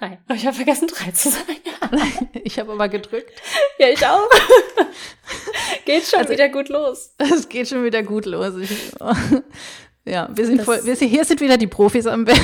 [0.00, 0.18] Drei.
[0.30, 1.56] Oh, ich habe vergessen, drei zu sagen.
[2.44, 3.32] ich habe aber gedrückt.
[3.78, 4.28] Ja, ich auch.
[5.84, 7.14] geht schon also, wieder gut los.
[7.18, 8.54] Es geht schon wieder gut los.
[8.56, 8.70] Ich,
[10.06, 12.40] ja, wir sind voll, wir, hier sind wieder die Profis am Berg.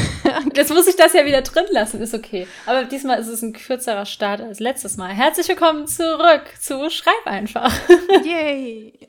[0.54, 2.46] Jetzt muss ich das ja wieder drin lassen, ist okay.
[2.66, 5.08] Aber diesmal ist es ein kürzerer Start als letztes Mal.
[5.08, 7.72] Herzlich willkommen zurück zu Schreib einfach.
[8.24, 9.08] Yay!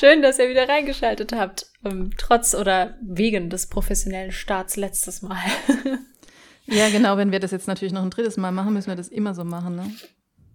[0.00, 1.66] Schön, dass ihr wieder reingeschaltet habt.
[1.84, 5.38] Um, trotz oder wegen des professionellen Starts letztes Mal.
[6.68, 7.16] Ja, genau.
[7.16, 9.44] Wenn wir das jetzt natürlich noch ein drittes Mal machen, müssen wir das immer so
[9.44, 9.90] machen, ne?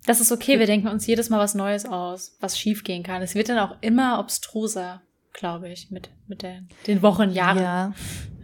[0.05, 0.59] Das ist okay.
[0.59, 3.21] Wir denken uns jedes Mal was Neues aus, was schiefgehen kann.
[3.21, 7.63] Es wird dann auch immer obstruser, glaube ich, mit, mit der, den Wochen, Jahren.
[7.63, 7.93] Ja.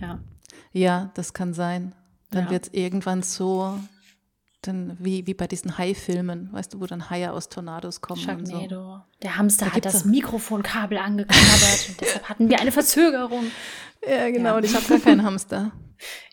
[0.02, 0.20] Ja,
[0.72, 1.94] ja das kann sein.
[2.32, 2.52] Dann ja.
[2.52, 3.78] wird es irgendwann so,
[4.62, 8.20] dann wie, wie bei diesen Hai-Filmen, weißt du, wo dann Haie aus Tornados kommen.
[8.20, 8.96] Sharknado.
[8.96, 9.02] So.
[9.24, 13.46] Der Hamster da hat das Mikrofonkabel angeknabbert und deshalb hatten wir eine Verzögerung.
[14.08, 14.50] Ja, genau.
[14.50, 14.58] Ja.
[14.58, 15.72] Und ich habe gar keinen Hamster.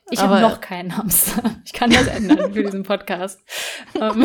[0.09, 1.57] Ich habe noch keinen Hamster.
[1.65, 3.41] Ich kann das ändern für diesen Podcast.
[4.01, 4.25] Ähm.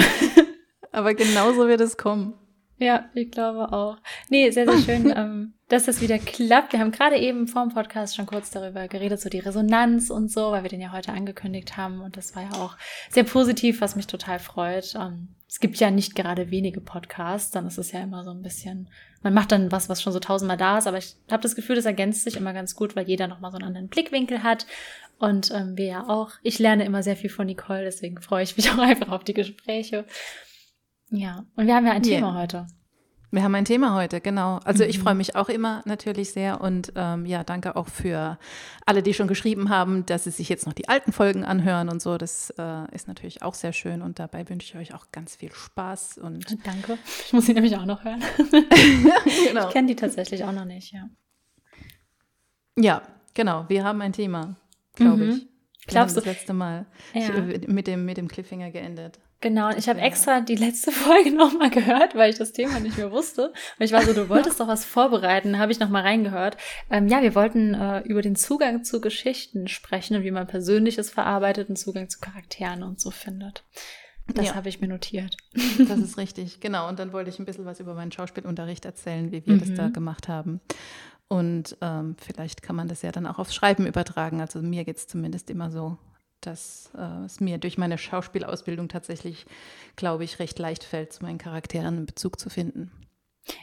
[0.92, 2.36] Aber genauso wird es kommen.
[2.82, 3.98] Ja, ich glaube auch.
[4.30, 6.74] Nee, sehr, sehr schön, ähm, dass das wieder klappt.
[6.74, 10.32] Wir haben gerade eben vor dem Podcast schon kurz darüber geredet, so die Resonanz und
[10.32, 12.02] so, weil wir den ja heute angekündigt haben.
[12.02, 12.76] Und das war ja auch
[13.12, 14.96] sehr positiv, was mich total freut.
[14.96, 18.42] Ähm, es gibt ja nicht gerade wenige Podcasts, dann ist es ja immer so ein
[18.42, 18.90] bisschen,
[19.22, 21.76] man macht dann was, was schon so tausendmal da ist, aber ich habe das Gefühl,
[21.76, 24.66] das ergänzt sich immer ganz gut, weil jeder nochmal so einen anderen Blickwinkel hat
[25.20, 26.32] und ähm, wir ja auch.
[26.42, 29.36] Ich lerne immer sehr viel von Nicole, deswegen freue ich mich auch einfach auf die
[29.36, 30.06] Gespräche.
[31.12, 32.16] Ja, und wir haben ja ein yeah.
[32.16, 32.68] Thema heute.
[33.34, 34.60] Wir haben ein Thema heute, genau.
[34.66, 34.90] Also mhm.
[34.90, 38.38] ich freue mich auch immer natürlich sehr und ähm, ja, danke auch für
[38.86, 42.02] alle, die schon geschrieben haben, dass sie sich jetzt noch die alten Folgen anhören und
[42.02, 42.18] so.
[42.18, 45.54] Das äh, ist natürlich auch sehr schön und dabei wünsche ich euch auch ganz viel
[45.54, 46.98] Spaß und danke.
[47.26, 48.22] Ich muss sie nämlich auch noch hören.
[49.48, 49.68] genau.
[49.68, 51.08] Ich kenne die tatsächlich auch noch nicht, ja.
[52.78, 53.02] Ja,
[53.34, 53.66] genau.
[53.70, 54.56] Wir haben ein Thema
[54.96, 55.32] glaube mhm.
[55.32, 55.48] ich.
[55.88, 56.22] Glaubst du?
[56.22, 57.30] Das letzte Mal ja.
[57.30, 59.20] ich, mit, dem, mit dem Cliffhanger geendet.
[59.42, 60.06] Genau, und ich habe ja.
[60.06, 63.48] extra die letzte Folge nochmal gehört, weil ich das Thema nicht mehr wusste.
[63.48, 66.58] Und ich war so, du wolltest doch was vorbereiten, habe ich nochmal reingehört.
[66.90, 71.10] Ähm, ja, wir wollten äh, über den Zugang zu Geschichten sprechen und wie man Persönliches
[71.10, 73.64] verarbeitet und Zugang zu Charakteren und so findet.
[74.28, 74.56] Das ja.
[74.56, 75.36] habe ich mir notiert.
[75.88, 76.88] Das ist richtig, genau.
[76.88, 79.60] Und dann wollte ich ein bisschen was über meinen Schauspielunterricht erzählen, wie wir mhm.
[79.60, 80.62] das da gemacht haben.
[81.28, 84.42] Und ähm, vielleicht kann man das ja dann auch aufs Schreiben übertragen.
[84.42, 85.98] Also mir geht es zumindest immer so,
[86.46, 89.46] dass äh, es mir durch meine Schauspielausbildung tatsächlich,
[89.96, 92.92] glaube ich, recht leicht fällt, zu meinen Charakteren einen Bezug zu finden.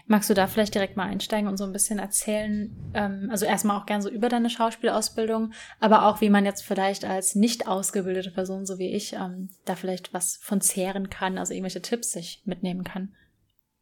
[0.06, 2.74] Magst du da vielleicht direkt mal einsteigen und so ein bisschen erzählen?
[2.94, 7.04] Ähm, also erstmal auch gern so über deine Schauspielausbildung, aber auch wie man jetzt vielleicht
[7.04, 11.54] als nicht ausgebildete Person, so wie ich, ähm, da vielleicht was von zehren kann, also
[11.54, 13.14] irgendwelche Tipps sich mitnehmen kann.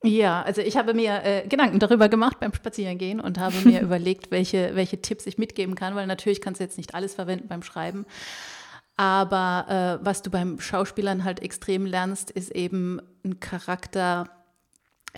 [0.02, 4.30] Ja, also ich habe mir äh, Gedanken darüber gemacht beim Spazierengehen und habe mir überlegt,
[4.30, 7.62] welche, welche Tipps ich mitgeben kann, weil natürlich kannst du jetzt nicht alles verwenden beim
[7.62, 8.04] Schreiben.
[8.96, 14.30] Aber äh, was du beim Schauspielern halt extrem lernst, ist eben einen Charakter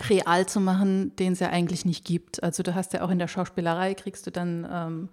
[0.08, 2.42] real zu machen, den es ja eigentlich nicht gibt.
[2.42, 5.08] Also du hast ja auch in der Schauspielerei, kriegst du dann ähm,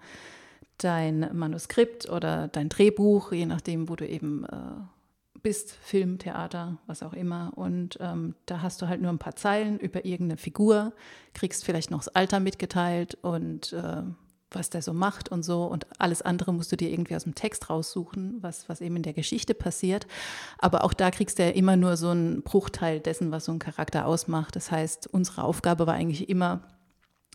[0.77, 4.57] dein Manuskript oder dein Drehbuch, je nachdem, wo du eben äh,
[5.41, 7.51] bist, Film, Theater, was auch immer.
[7.55, 10.93] Und ähm, da hast du halt nur ein paar Zeilen über irgendeine Figur,
[11.33, 14.03] kriegst vielleicht noch das Alter mitgeteilt und äh,
[14.55, 15.65] was der so macht und so.
[15.65, 19.03] Und alles andere musst du dir irgendwie aus dem Text raussuchen, was, was eben in
[19.03, 20.07] der Geschichte passiert.
[20.57, 23.59] Aber auch da kriegst du ja immer nur so einen Bruchteil dessen, was so ein
[23.59, 24.55] Charakter ausmacht.
[24.55, 26.61] Das heißt, unsere Aufgabe war eigentlich immer,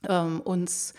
[0.09, 0.95] ähm, uns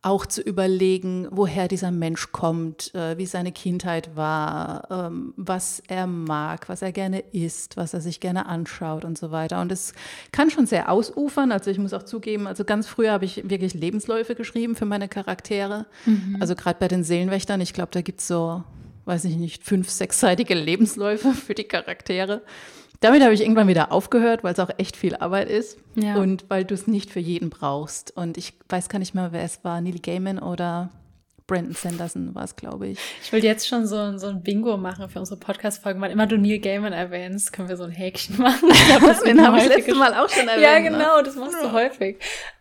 [0.00, 6.06] auch zu überlegen, woher dieser Mensch kommt, äh, wie seine Kindheit war, ähm, was er
[6.06, 9.60] mag, was er gerne isst, was er sich gerne anschaut und so weiter.
[9.60, 9.94] Und es
[10.30, 11.50] kann schon sehr ausufern.
[11.50, 15.08] Also ich muss auch zugeben, also ganz früher habe ich wirklich Lebensläufe geschrieben für meine
[15.08, 15.86] Charaktere.
[16.06, 16.36] Mhm.
[16.38, 18.62] Also gerade bei den Seelenwächtern, ich glaube, da gibt es so,
[19.04, 22.42] weiß ich nicht, fünf, sechsseitige Lebensläufe für die Charaktere.
[23.00, 26.16] Damit habe ich irgendwann wieder aufgehört, weil es auch echt viel Arbeit ist ja.
[26.16, 28.16] und weil du es nicht für jeden brauchst.
[28.16, 30.90] Und ich weiß gar nicht mehr, wer es war, Neil Gaiman oder
[31.48, 32.98] Brandon Sanderson war es, glaube ich.
[33.22, 35.98] Ich will jetzt schon so, so ein Bingo machen für unsere Podcast-Folgen.
[36.00, 38.68] Wann immer du Neil Gaiman erwähnst, können wir so ein Häkchen machen.
[38.78, 40.62] Ich glaub, das Den habe ich letztes Mal auch schon erwähnt.
[40.62, 40.90] Ja, ne?
[40.90, 42.18] genau, das machst du häufig.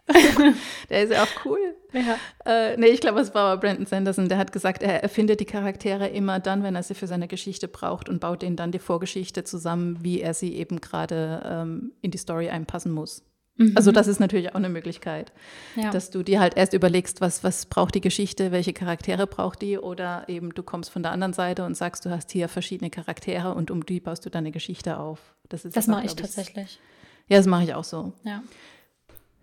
[0.89, 1.59] der ist ja auch cool.
[1.91, 2.17] Ja.
[2.45, 5.45] Äh, nee, ich glaube, es war aber Brandon Sanderson, der hat gesagt, er erfindet die
[5.45, 8.79] Charaktere immer dann, wenn er sie für seine Geschichte braucht und baut ihnen dann die
[8.79, 13.23] Vorgeschichte zusammen, wie er sie eben gerade ähm, in die Story einpassen muss.
[13.57, 13.73] Mhm.
[13.75, 15.31] Also das ist natürlich auch eine Möglichkeit,
[15.75, 15.89] ja.
[15.89, 19.77] dass du dir halt erst überlegst, was, was braucht die Geschichte, welche Charaktere braucht die
[19.77, 23.53] oder eben du kommst von der anderen Seite und sagst, du hast hier verschiedene Charaktere
[23.53, 25.19] und um die baust du deine Geschichte auf.
[25.49, 26.79] Das, das mache ich tatsächlich.
[27.27, 28.13] Ja, das mache ich auch so.
[28.23, 28.43] Ja.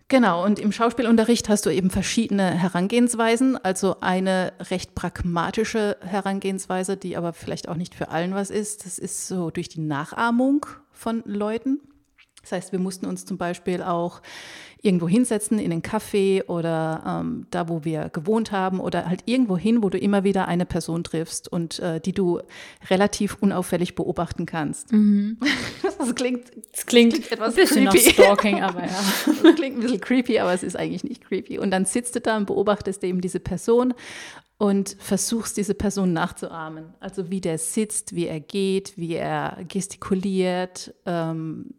[0.09, 3.57] Genau, und im Schauspielunterricht hast du eben verschiedene Herangehensweisen.
[3.57, 8.85] Also eine recht pragmatische Herangehensweise, die aber vielleicht auch nicht für allen was ist.
[8.85, 11.81] Das ist so durch die Nachahmung von Leuten.
[12.45, 14.21] Das heißt, wir mussten uns zum Beispiel auch
[14.85, 19.57] irgendwo hinsetzen in den Café oder ähm, da, wo wir gewohnt haben oder halt irgendwo
[19.57, 22.41] hin, wo du immer wieder eine Person triffst und äh, die du
[22.91, 24.93] relativ unauffällig beobachten kannst.
[24.93, 25.39] Mhm.
[25.97, 28.11] Das klingt, das klingt, klingt etwas ein bisschen creepy.
[28.11, 28.89] Stalking, aber ja.
[29.43, 31.59] Das klingt ein bisschen creepy, aber es ist eigentlich nicht creepy.
[31.59, 33.95] Und dann sitzt du da und beobachtest eben diese Person
[34.59, 36.93] und versuchst diese Person nachzuahmen.
[37.01, 41.75] Also wie der sitzt, wie er geht, wie er gestikuliert, ähm,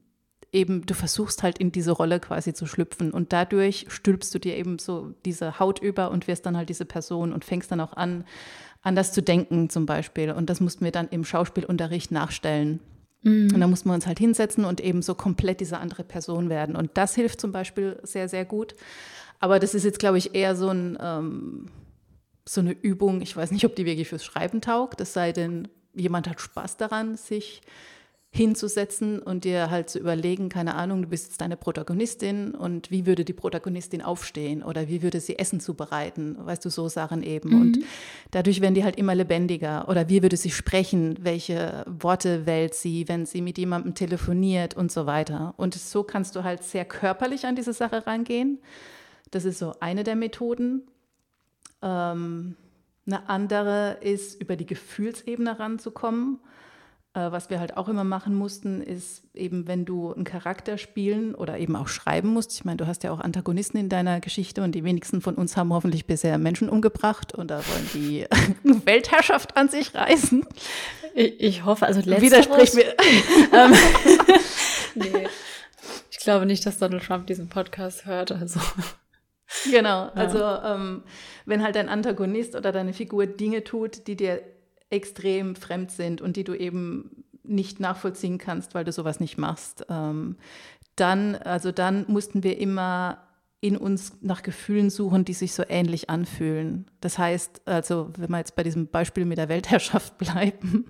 [0.56, 4.56] eben, du versuchst halt in diese Rolle quasi zu schlüpfen und dadurch stülpst du dir
[4.56, 7.94] eben so diese Haut über und wirst dann halt diese Person und fängst dann auch
[7.94, 8.26] an,
[8.82, 10.32] anders zu denken zum Beispiel.
[10.32, 12.80] Und das mussten wir dann im Schauspielunterricht nachstellen.
[13.22, 13.52] Mhm.
[13.54, 16.76] Und da mussten wir uns halt hinsetzen und eben so komplett diese andere Person werden.
[16.76, 18.76] Und das hilft zum Beispiel sehr, sehr gut.
[19.40, 21.68] Aber das ist jetzt, glaube ich, eher so, ein, ähm,
[22.46, 23.22] so eine Übung.
[23.22, 26.78] Ich weiß nicht, ob die wirklich fürs Schreiben taugt, es sei denn, jemand hat Spaß
[26.78, 27.62] daran, sich
[28.36, 33.06] hinzusetzen und dir halt zu überlegen, keine Ahnung, du bist jetzt deine Protagonistin und wie
[33.06, 37.52] würde die Protagonistin aufstehen oder wie würde sie Essen zubereiten, weißt du, so Sachen eben.
[37.52, 37.62] Mhm.
[37.62, 37.80] Und
[38.32, 43.08] dadurch werden die halt immer lebendiger oder wie würde sie sprechen, welche Worte wählt sie,
[43.08, 45.54] wenn sie mit jemandem telefoniert und so weiter.
[45.56, 48.60] Und so kannst du halt sehr körperlich an diese Sache rangehen.
[49.32, 50.82] Das ist so eine der Methoden.
[51.82, 52.58] Ähm,
[53.08, 56.40] eine andere ist, über die Gefühlsebene ranzukommen.
[57.16, 61.34] Äh, was wir halt auch immer machen mussten, ist eben, wenn du einen Charakter spielen
[61.34, 62.52] oder eben auch schreiben musst.
[62.52, 65.56] Ich meine, du hast ja auch Antagonisten in deiner Geschichte und die wenigsten von uns
[65.56, 68.26] haben hoffentlich bisher Menschen umgebracht und da wollen die
[68.86, 70.46] Weltherrschaft an sich reißen.
[71.14, 72.22] Ich, ich hoffe, also letzteres.
[72.22, 72.94] Widersprich mir.
[73.54, 73.74] Ähm,
[74.96, 75.28] nee.
[76.12, 78.60] Ich glaube nicht, dass Donald Trump diesen Podcast hört, also.
[79.72, 80.76] Genau, also ja.
[80.76, 81.04] ähm,
[81.46, 84.42] wenn halt dein Antagonist oder deine Figur Dinge tut, die dir
[84.96, 89.86] extrem fremd sind und die du eben nicht nachvollziehen kannst, weil du sowas nicht machst.
[89.90, 90.38] Ähm,
[90.96, 93.20] dann, also dann mussten wir immer
[93.62, 96.86] in uns nach Gefühlen suchen, die sich so ähnlich anfühlen.
[97.02, 100.86] Das heißt, also wenn wir jetzt bei diesem Beispiel mit der Weltherrschaft bleiben,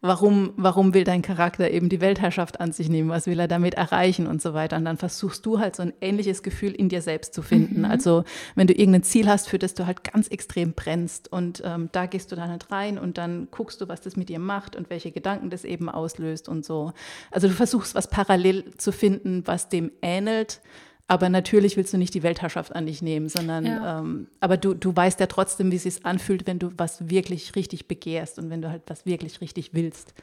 [0.00, 3.74] warum, warum will dein Charakter eben die Weltherrschaft an sich nehmen, was will er damit
[3.74, 4.76] erreichen und so weiter.
[4.76, 7.80] Und dann versuchst du halt so ein ähnliches Gefühl in dir selbst zu finden.
[7.80, 7.84] Mhm.
[7.84, 8.24] Also
[8.54, 12.06] wenn du irgendein Ziel hast, für das du halt ganz extrem brennst und ähm, da
[12.06, 14.88] gehst du dann halt rein und dann guckst du, was das mit dir macht und
[14.88, 16.92] welche Gedanken das eben auslöst und so.
[17.32, 20.60] Also du versuchst was parallel zu finden, was dem ähnelt,
[21.08, 23.98] aber natürlich willst du nicht die Weltherrschaft an dich nehmen, sondern ja.
[23.98, 27.56] ähm, aber du, du weißt ja trotzdem, wie es sich anfühlt, wenn du was wirklich
[27.56, 30.14] richtig begehrst und wenn du halt was wirklich richtig willst.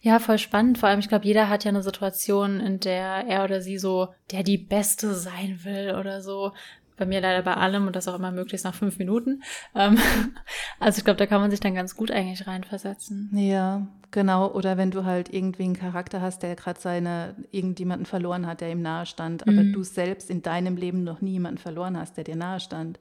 [0.00, 0.78] Ja, voll spannend.
[0.78, 4.08] Vor allem, ich glaube, jeder hat ja eine Situation, in der er oder sie so,
[4.30, 6.52] der die Beste sein will oder so.
[6.96, 9.42] Bei mir leider bei allem und das auch immer möglichst nach fünf Minuten.
[9.74, 9.98] Ähm,
[10.80, 13.30] also ich glaube, da kann man sich dann ganz gut eigentlich reinversetzen.
[13.34, 18.46] Ja, Genau, oder wenn du halt irgendwie einen Charakter hast, der gerade seine, irgendjemanden verloren
[18.46, 19.72] hat, der ihm nahe stand, aber mhm.
[19.72, 23.00] du selbst in deinem Leben noch nie jemanden verloren hast, der dir nahe stand.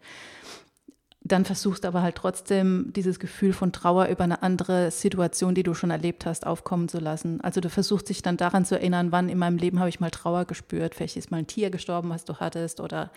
[1.31, 5.73] Dann versuchst aber halt trotzdem dieses Gefühl von Trauer über eine andere Situation, die du
[5.73, 7.39] schon erlebt hast, aufkommen zu lassen.
[7.39, 10.11] Also du versuchst dich dann daran zu erinnern, wann in meinem Leben habe ich mal
[10.11, 10.93] Trauer gespürt.
[10.93, 13.11] Vielleicht ist mal ein Tier gestorben, was du hattest oder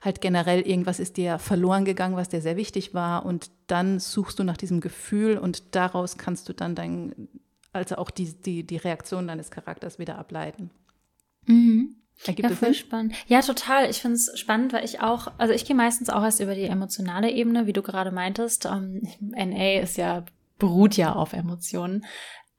[0.00, 4.38] halt generell irgendwas ist dir verloren gegangen, was dir sehr wichtig war und dann suchst
[4.38, 7.28] du nach diesem Gefühl und daraus kannst du dann dein,
[7.72, 10.70] also auch die, die, die Reaktion deines Charakters wieder ableiten.
[11.46, 11.96] Mhm.
[12.24, 13.14] Ergibt ja, voll spannend.
[13.26, 13.90] Ja, total.
[13.90, 16.64] Ich finde es spannend, weil ich auch, also ich gehe meistens auch erst über die
[16.64, 18.66] emotionale Ebene, wie du gerade meintest.
[18.66, 20.24] Ähm, NA ist ja,
[20.58, 22.04] beruht ja auf Emotionen.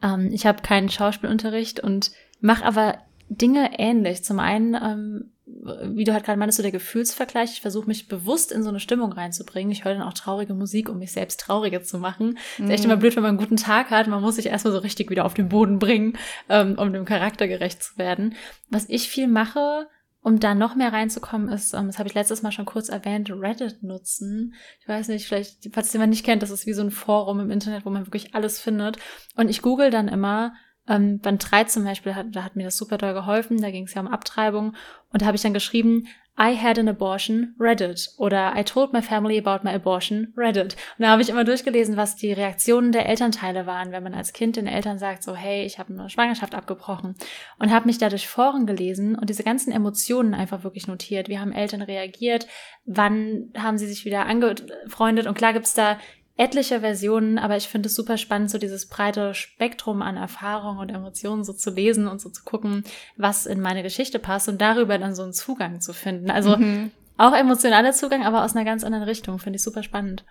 [0.02, 3.00] Ähm, ich habe keinen Schauspielunterricht und mache aber
[3.30, 4.24] Dinge ähnlich.
[4.24, 7.54] Zum einen ähm, wie du halt gerade meinst, so der Gefühlsvergleich.
[7.54, 9.72] Ich versuche mich bewusst in so eine Stimmung reinzubringen.
[9.72, 12.38] Ich höre dann auch traurige Musik, um mich selbst trauriger zu machen.
[12.58, 12.66] Mhm.
[12.66, 14.08] Ist echt immer blöd, wenn man einen guten Tag hat.
[14.08, 16.18] Man muss sich erstmal so richtig wieder auf den Boden bringen,
[16.50, 18.36] ähm, um dem Charakter gerecht zu werden.
[18.70, 19.88] Was ich viel mache,
[20.22, 23.32] um da noch mehr reinzukommen, ist, ähm, das habe ich letztes Mal schon kurz erwähnt,
[23.32, 24.54] Reddit nutzen.
[24.82, 27.52] Ich weiß nicht, vielleicht, falls jemand nicht kennt, das ist wie so ein Forum im
[27.52, 28.98] Internet, wo man wirklich alles findet.
[29.38, 30.54] Und ich google dann immer
[30.88, 33.86] ähm, Band 3 zum Beispiel, hat, da hat mir das super doll geholfen, da ging
[33.86, 34.76] es ja um Abtreibung.
[35.12, 36.08] Und da habe ich dann geschrieben,
[36.40, 38.12] I had an abortion, Reddit.
[38.18, 40.76] Oder I told my family about my abortion, Reddit.
[40.98, 44.34] Und da habe ich immer durchgelesen, was die Reaktionen der Elternteile waren, wenn man als
[44.34, 47.16] Kind den Eltern sagt, so, hey, ich habe eine Schwangerschaft abgebrochen.
[47.58, 51.28] Und habe mich dadurch Foren gelesen und diese ganzen Emotionen einfach wirklich notiert.
[51.28, 52.46] Wie haben Eltern reagiert?
[52.86, 55.26] Wann haben sie sich wieder angefreundet?
[55.26, 55.98] Und klar gibt's da
[56.38, 60.90] etliche Versionen, aber ich finde es super spannend, so dieses breite Spektrum an Erfahrungen und
[60.90, 62.84] Emotionen so zu lesen und so zu gucken,
[63.18, 66.30] was in meine Geschichte passt und darüber dann so einen Zugang zu finden.
[66.30, 66.92] Also mhm.
[67.18, 69.40] auch emotionaler Zugang, aber aus einer ganz anderen Richtung.
[69.40, 70.24] Finde ich super spannend.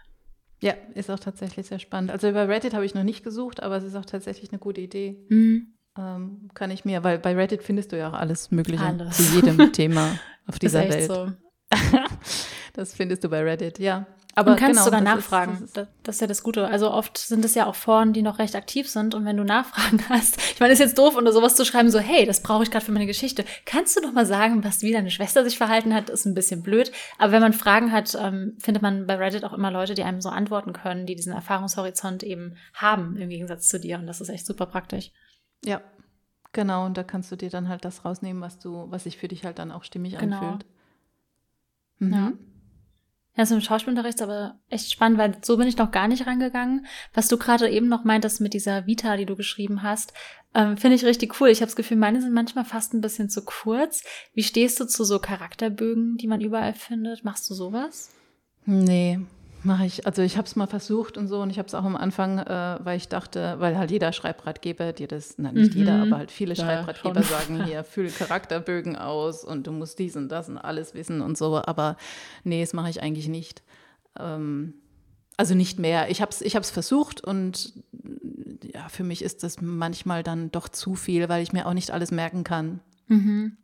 [0.60, 2.10] Ja, ist auch tatsächlich sehr spannend.
[2.10, 4.80] Also über Reddit habe ich noch nicht gesucht, aber es ist auch tatsächlich eine gute
[4.80, 5.26] Idee.
[5.28, 5.74] Mhm.
[5.98, 9.16] Ähm, kann ich mir, weil bei Reddit findest du ja auch alles Mögliche alles.
[9.16, 11.10] zu jedem Thema auf dieser Welt.
[11.10, 11.32] So.
[12.74, 14.06] das findest du bei Reddit, ja.
[14.38, 15.64] Aber und kannst genau, sogar nachfragen.
[15.64, 16.68] Ist, das, ist, das, ist ja das Gute.
[16.68, 19.14] Also oft sind es ja auch Foren, die noch recht aktiv sind.
[19.14, 21.98] Und wenn du Nachfragen hast, ich meine, ist jetzt doof, unter sowas zu schreiben, so,
[21.98, 23.46] hey, das brauche ich gerade für meine Geschichte.
[23.64, 26.10] Kannst du noch mal sagen, was wie deine Schwester sich verhalten hat?
[26.10, 26.92] Ist ein bisschen blöd.
[27.16, 30.20] Aber wenn man Fragen hat, ähm, findet man bei Reddit auch immer Leute, die einem
[30.20, 33.98] so antworten können, die diesen Erfahrungshorizont eben haben, im Gegensatz zu dir.
[33.98, 35.12] Und das ist echt super praktisch.
[35.64, 35.80] Ja,
[36.52, 36.84] genau.
[36.84, 39.46] Und da kannst du dir dann halt das rausnehmen, was du, was sich für dich
[39.46, 40.40] halt dann auch stimmig genau.
[40.40, 40.66] anfühlt.
[42.00, 42.12] Mhm.
[42.12, 42.32] Ja.
[43.36, 46.26] Ja, so im Schauspielunterricht ist aber echt spannend, weil so bin ich noch gar nicht
[46.26, 46.86] rangegangen.
[47.12, 50.14] Was du gerade eben noch meintest mit dieser Vita, die du geschrieben hast,
[50.54, 51.48] ähm, finde ich richtig cool.
[51.48, 54.02] Ich habe das Gefühl, meine sind manchmal fast ein bisschen zu kurz.
[54.32, 57.24] Wie stehst du zu so Charakterbögen, die man überall findet?
[57.24, 58.10] Machst du sowas?
[58.64, 59.20] Nee,
[59.66, 60.06] mache ich.
[60.06, 62.38] Also ich habe es mal versucht und so und ich habe es auch am Anfang,
[62.38, 65.80] äh, weil ich dachte, weil halt jeder Schreibratgeber dir das, na nicht mhm.
[65.80, 67.38] jeder, aber halt viele ja, Schreibratgeber schon.
[67.38, 71.36] sagen hier, füll Charakterbögen aus und du musst dies und das und alles wissen und
[71.36, 71.62] so.
[71.62, 71.96] Aber
[72.44, 73.62] nee, das mache ich eigentlich nicht.
[74.18, 74.74] Ähm,
[75.36, 76.10] also nicht mehr.
[76.10, 77.74] Ich habe es ich hab's versucht und
[78.62, 81.90] ja, für mich ist das manchmal dann doch zu viel, weil ich mir auch nicht
[81.90, 82.80] alles merken kann.
[83.08, 83.58] Mhm.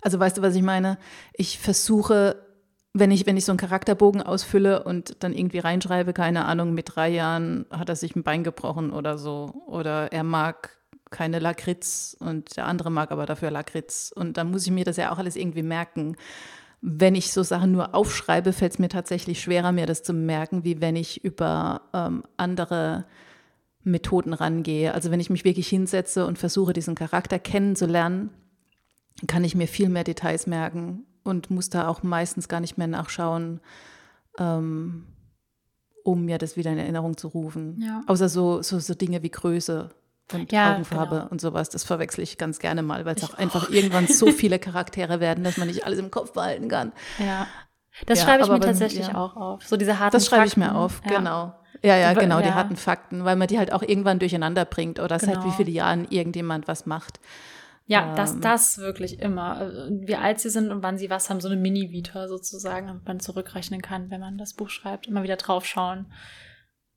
[0.00, 0.98] Also weißt du, was ich meine?
[1.34, 2.36] Ich versuche
[2.92, 6.96] wenn ich, wenn ich so einen Charakterbogen ausfülle und dann irgendwie reinschreibe, keine Ahnung, mit
[6.96, 9.62] drei Jahren hat er sich ein Bein gebrochen oder so.
[9.66, 10.76] Oder er mag
[11.10, 14.12] keine Lakritz und der andere mag aber dafür Lakritz.
[14.14, 16.16] Und dann muss ich mir das ja auch alles irgendwie merken.
[16.80, 20.64] Wenn ich so Sachen nur aufschreibe, fällt es mir tatsächlich schwerer, mir das zu merken,
[20.64, 23.04] wie wenn ich über ähm, andere
[23.84, 24.94] Methoden rangehe.
[24.94, 28.30] Also wenn ich mich wirklich hinsetze und versuche, diesen Charakter kennenzulernen,
[29.28, 32.86] kann ich mir viel mehr Details merken und muss da auch meistens gar nicht mehr
[32.86, 33.60] nachschauen,
[34.38, 35.06] ähm,
[36.04, 37.80] um mir das wieder in Erinnerung zu rufen.
[37.80, 38.02] Ja.
[38.06, 39.90] Außer so, so, so Dinge wie Größe
[40.32, 41.28] und ja, Augenfarbe genau.
[41.28, 41.68] und sowas.
[41.70, 45.20] Das verwechsel ich ganz gerne mal, weil es auch, auch einfach irgendwann so viele Charaktere
[45.20, 46.92] werden, dass man nicht alles im Kopf behalten kann.
[47.18, 47.46] Ja.
[48.06, 49.14] Das ja, schreibe ich mir tatsächlich ja.
[49.16, 49.66] auch auf.
[49.66, 51.54] So diese harten Das schreibe ich mir auf, genau.
[51.82, 55.18] Ja, ja, genau, die harten Fakten, weil man die halt auch irgendwann durcheinander bringt oder
[55.18, 55.34] genau.
[55.34, 57.20] seit wie viele Jahren irgendjemand was macht.
[57.90, 59.62] Ja, ähm, das, das wirklich immer.
[59.62, 63.04] Äh, wie alt sie sind und wann sie was haben, so eine Mini-Vita sozusagen, damit
[63.04, 65.08] man zurückrechnen kann, wenn man das Buch schreibt.
[65.08, 66.06] Immer wieder draufschauen.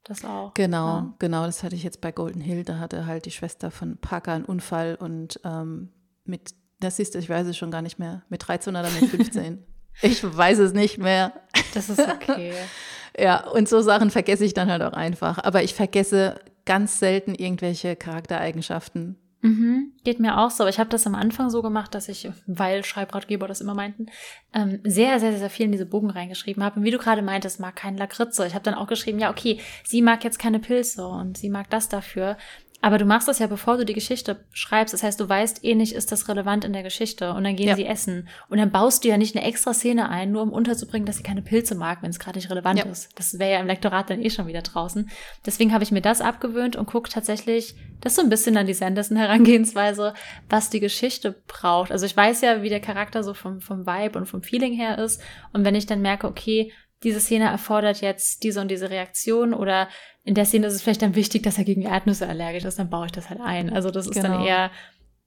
[0.04, 0.54] Das auch.
[0.54, 1.14] Genau, ja.
[1.18, 2.64] genau, das hatte ich jetzt bei Golden Hill.
[2.64, 5.90] Da hatte halt die Schwester von Parker einen Unfall und ähm,
[6.26, 9.10] mit, das siehst du, ich weiß es schon gar nicht mehr, mit 13 oder mit
[9.10, 9.66] 15.
[10.04, 11.34] ich weiß es nicht mehr.
[11.74, 12.54] Das ist okay.
[13.18, 15.40] ja, und so Sachen vergesse ich dann halt auch einfach.
[15.44, 19.18] Aber ich vergesse ganz selten irgendwelche Charaktereigenschaften.
[19.46, 20.66] Mhm, geht mir auch so.
[20.68, 24.06] Ich habe das am Anfang so gemacht, dass ich, weil Schreibratgeber das immer meinten,
[24.54, 26.80] ähm, sehr, sehr, sehr viel in diese Bogen reingeschrieben habe.
[26.80, 28.48] Und wie du gerade meintest, mag kein Lakritze.
[28.48, 31.70] Ich habe dann auch geschrieben, ja, okay, sie mag jetzt keine Pilze und sie mag
[31.70, 32.38] das dafür.
[32.84, 34.94] Aber du machst das ja, bevor du die Geschichte schreibst.
[34.94, 37.32] Das heißt, du weißt eh nicht, ist das relevant in der Geschichte.
[37.34, 37.78] Und dann gehen ja.
[37.78, 38.28] sie essen.
[38.50, 41.24] Und dann baust du ja nicht eine extra Szene ein, nur um unterzubringen, dass sie
[41.24, 42.86] keine Pilze mag, wenn es gerade nicht relevant ja.
[42.86, 43.18] ist.
[43.18, 45.10] Das wäre ja im Lektorat dann eh schon wieder draußen.
[45.46, 48.68] Deswegen habe ich mir das abgewöhnt und gucke tatsächlich, das ist so ein bisschen an
[48.68, 50.13] die Sanderson-Herangehensweise,
[50.50, 51.90] was die Geschichte braucht.
[51.90, 54.98] Also ich weiß ja, wie der Charakter so vom, vom Vibe und vom Feeling her
[54.98, 55.22] ist.
[55.54, 59.89] Und wenn ich dann merke, okay, diese Szene erfordert jetzt diese und diese Reaktion oder
[60.24, 62.89] in der Szene ist es vielleicht dann wichtig, dass er gegen Erdnüsse allergisch ist, dann
[62.89, 63.72] baue ich das halt ein.
[63.72, 64.29] Also das ist genau.
[64.29, 64.72] dann eher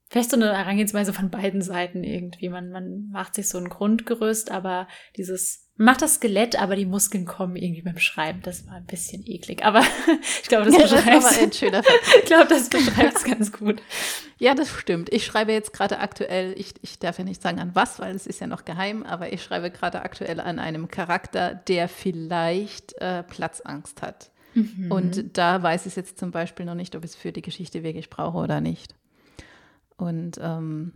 [0.09, 2.49] vielleicht so eine Herangehensweise von beiden Seiten irgendwie.
[2.49, 7.27] Man, man macht sich so ein Grundgerüst, aber dieses, macht das Skelett, aber die Muskeln
[7.27, 8.41] kommen irgendwie beim Schreiben.
[8.43, 9.83] Das war ein bisschen eklig, aber
[10.43, 11.83] ich glaube, das beschreibt ja,
[12.19, 13.83] Ich glaube, das beschreibt es ganz gut.
[14.39, 15.13] Ja, das stimmt.
[15.13, 18.27] Ich schreibe jetzt gerade aktuell, ich, ich darf ja nicht sagen an was, weil es
[18.27, 23.23] ist ja noch geheim, aber ich schreibe gerade aktuell an einem Charakter, der vielleicht äh,
[23.23, 24.31] Platzangst hat.
[24.55, 24.91] Mhm.
[24.91, 27.83] Und da weiß ich jetzt zum Beispiel noch nicht, ob ich es für die Geschichte
[27.83, 28.95] wirklich brauche oder nicht.
[29.99, 30.93] Und ähm,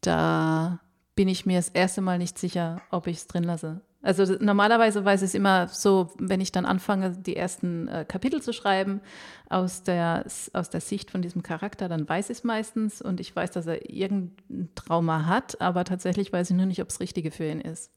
[0.00, 0.80] da
[1.14, 3.82] bin ich mir das erste Mal nicht sicher, ob ich es drin lasse.
[4.02, 8.40] Also normalerweise weiß ich es immer so, wenn ich dann anfange, die ersten äh, Kapitel
[8.40, 9.02] zu schreiben
[9.50, 13.36] aus der, aus der Sicht von diesem Charakter, dann weiß ich es meistens und ich
[13.36, 17.30] weiß, dass er irgendein Trauma hat, aber tatsächlich weiß ich nur nicht, ob es Richtige
[17.30, 17.90] für ihn ist.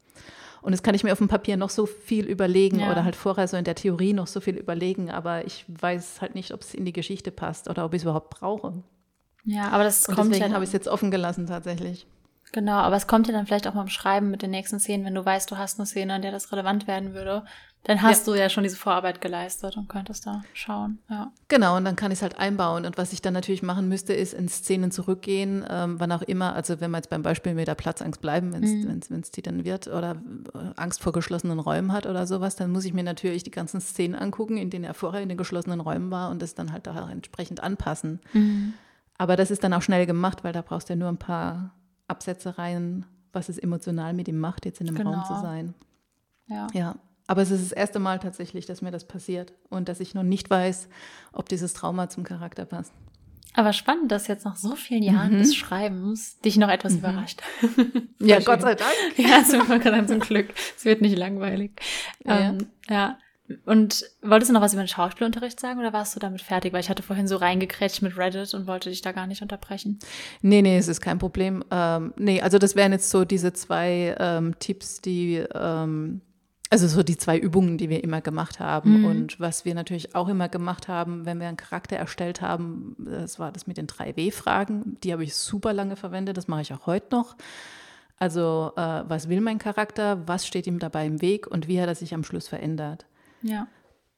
[0.62, 2.92] Und das kann ich mir auf dem Papier noch so viel überlegen ja.
[2.92, 6.36] oder halt vorher so in der Theorie noch so viel überlegen, aber ich weiß halt
[6.36, 8.84] nicht, ob es in die Geschichte passt oder ob ich es überhaupt brauche.
[9.46, 10.56] Ja, aber das Und kommt deswegen ja.
[10.56, 12.08] habe ich es jetzt offen gelassen tatsächlich.
[12.54, 15.06] Genau, aber es kommt ja dann vielleicht auch mal im Schreiben mit den nächsten Szenen,
[15.06, 17.44] wenn du weißt, du hast eine Szene, in der das relevant werden würde,
[17.84, 18.34] dann hast ja.
[18.34, 21.00] du ja schon diese Vorarbeit geleistet und könntest da schauen.
[21.10, 21.32] Ja.
[21.48, 22.86] Genau, und dann kann ich es halt einbauen.
[22.86, 26.54] Und was ich dann natürlich machen müsste, ist in Szenen zurückgehen, ähm, wann auch immer.
[26.54, 29.22] Also wenn wir jetzt beim Beispiel mit der Platzangst bleiben, wenn es mhm.
[29.36, 30.12] die dann wird oder
[30.54, 33.82] äh, Angst vor geschlossenen Räumen hat oder sowas, dann muss ich mir natürlich die ganzen
[33.82, 36.86] Szenen angucken, in denen er vorher in den geschlossenen Räumen war und das dann halt
[36.86, 38.22] da entsprechend anpassen.
[38.32, 38.74] Mhm.
[39.18, 41.72] Aber das ist dann auch schnell gemacht, weil da brauchst du ja nur ein paar
[42.14, 45.14] Absätze rein, was es emotional mit ihm macht, jetzt in einem genau.
[45.14, 45.74] Raum zu sein.
[46.48, 46.68] Ja.
[46.74, 46.96] ja.
[47.26, 50.24] Aber es ist das erste Mal tatsächlich, dass mir das passiert und dass ich noch
[50.24, 50.90] nicht weiß,
[51.32, 52.94] ob dieses Trauma zum Charakter passt.
[53.56, 55.38] Aber spannend, dass jetzt nach so vielen Jahren mhm.
[55.40, 57.00] des Schreibens dich noch etwas mhm.
[57.00, 57.42] überrascht.
[58.20, 58.94] ja, Gott sei Dank.
[59.18, 60.50] Ja, zum, zum Glück.
[60.76, 61.72] Es wird nicht langweilig.
[62.26, 62.40] Ja.
[62.40, 63.18] Ähm, ja.
[63.66, 66.72] Und wolltest du noch was über den Schauspielunterricht sagen oder warst du damit fertig?
[66.74, 70.00] Weil ich hatte vorhin so reingekrätscht mit Reddit und wollte dich da gar nicht unterbrechen.
[70.42, 71.64] Nee, nee, es ist kein Problem.
[71.70, 76.22] Ähm, nee, also das wären jetzt so diese zwei ähm, Tipps, die ähm,
[76.70, 79.02] also so die zwei Übungen, die wir immer gemacht haben.
[79.02, 79.06] Mhm.
[79.06, 83.38] Und was wir natürlich auch immer gemacht haben, wenn wir einen Charakter erstellt haben, das
[83.38, 84.98] war das mit den drei W-Fragen.
[85.04, 87.36] Die habe ich super lange verwendet, das mache ich auch heute noch.
[88.18, 91.90] Also äh, was will mein Charakter, was steht ihm dabei im Weg und wie hat
[91.90, 93.06] er sich am Schluss verändert.
[93.44, 93.68] Ja.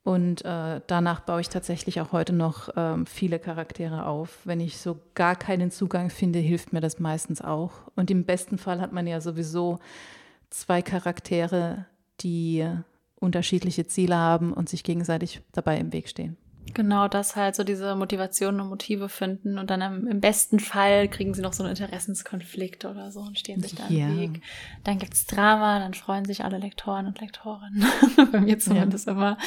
[0.03, 4.37] Und äh, danach baue ich tatsächlich auch heute noch ähm, viele Charaktere auf.
[4.45, 7.71] Wenn ich so gar keinen Zugang finde, hilft mir das meistens auch.
[7.95, 9.79] Und im besten Fall hat man ja sowieso
[10.51, 11.85] zwei Charaktere,
[12.21, 12.69] die
[13.19, 16.37] unterschiedliche Ziele haben und sich gegenseitig dabei im Weg stehen.
[16.73, 21.07] Genau, das halt so diese Motivationen und Motive finden und dann im, im, besten Fall
[21.07, 24.07] kriegen sie noch so einen Interessenskonflikt oder so und stehen sich da ja.
[24.07, 24.41] im Weg.
[24.83, 27.85] Dann gibt's Drama, dann freuen sich alle Lektoren und Lektorinnen.
[28.31, 29.13] bei mir zumindest ja.
[29.13, 29.37] immer.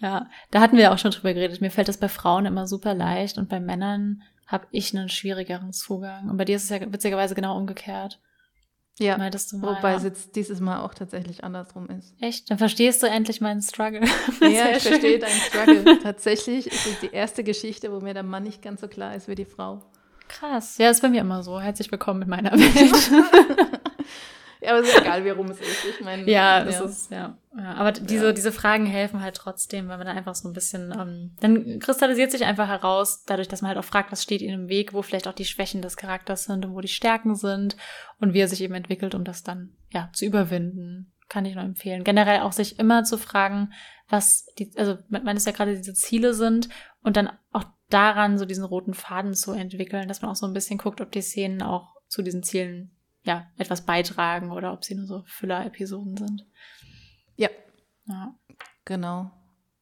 [0.00, 1.60] Ja, da hatten wir auch schon drüber geredet.
[1.60, 5.72] Mir fällt das bei Frauen immer super leicht und bei Männern habe ich einen schwierigeren
[5.72, 6.28] Zugang.
[6.30, 8.20] Und bei dir ist es ja witzigerweise genau umgekehrt.
[8.98, 9.96] Ja, wobei ja.
[9.96, 12.14] es jetzt dieses Mal auch tatsächlich andersrum ist.
[12.18, 12.50] Echt?
[12.50, 14.00] Dann verstehst du endlich meinen Struggle.
[14.40, 15.98] ja, ich verstehe deinen Struggle.
[16.02, 19.28] tatsächlich ist es die erste Geschichte, wo mir der Mann nicht ganz so klar ist
[19.28, 19.82] wie die Frau.
[20.28, 20.78] Krass.
[20.78, 21.60] Ja, ist bei mir immer so.
[21.60, 23.82] Herzlich willkommen mit meiner Welt.
[24.66, 25.84] Aber es ist egal, wie rum es ist.
[25.84, 26.84] Ich meine, ja, das ja.
[26.84, 27.38] ist, ja.
[27.56, 27.74] ja.
[27.74, 28.32] Aber diese, ja.
[28.32, 32.30] diese Fragen helfen halt trotzdem, weil man dann einfach so ein bisschen, ähm, dann kristallisiert
[32.30, 35.02] sich einfach heraus, dadurch, dass man halt auch fragt, was steht ihnen im Weg, wo
[35.02, 37.76] vielleicht auch die Schwächen des Charakters sind und wo die Stärken sind
[38.20, 41.12] und wie er sich eben entwickelt, um das dann, ja, zu überwinden.
[41.28, 42.04] Kann ich nur empfehlen.
[42.04, 43.72] Generell auch sich immer zu fragen,
[44.08, 46.68] was die, also man ist ja gerade diese Ziele sind
[47.02, 50.52] und dann auch daran so diesen roten Faden zu entwickeln, dass man auch so ein
[50.52, 52.95] bisschen guckt, ob die Szenen auch zu diesen Zielen
[53.26, 56.46] ja, etwas beitragen oder ob sie nur so Füller-Episoden sind.
[57.36, 57.48] Ja.
[58.06, 58.34] ja.
[58.84, 59.30] Genau.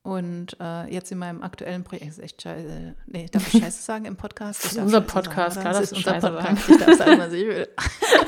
[0.03, 2.95] Und äh, jetzt in meinem aktuellen Projekt ist echt scheiße.
[3.07, 4.65] Nee, darf ich Scheiße sagen im Podcast?
[4.65, 6.67] Das ist unser Podcast, klar, das, ist unser Podcast.
[6.67, 6.79] Sagen.
[6.79, 7.69] Ich darf sagen, was ich will.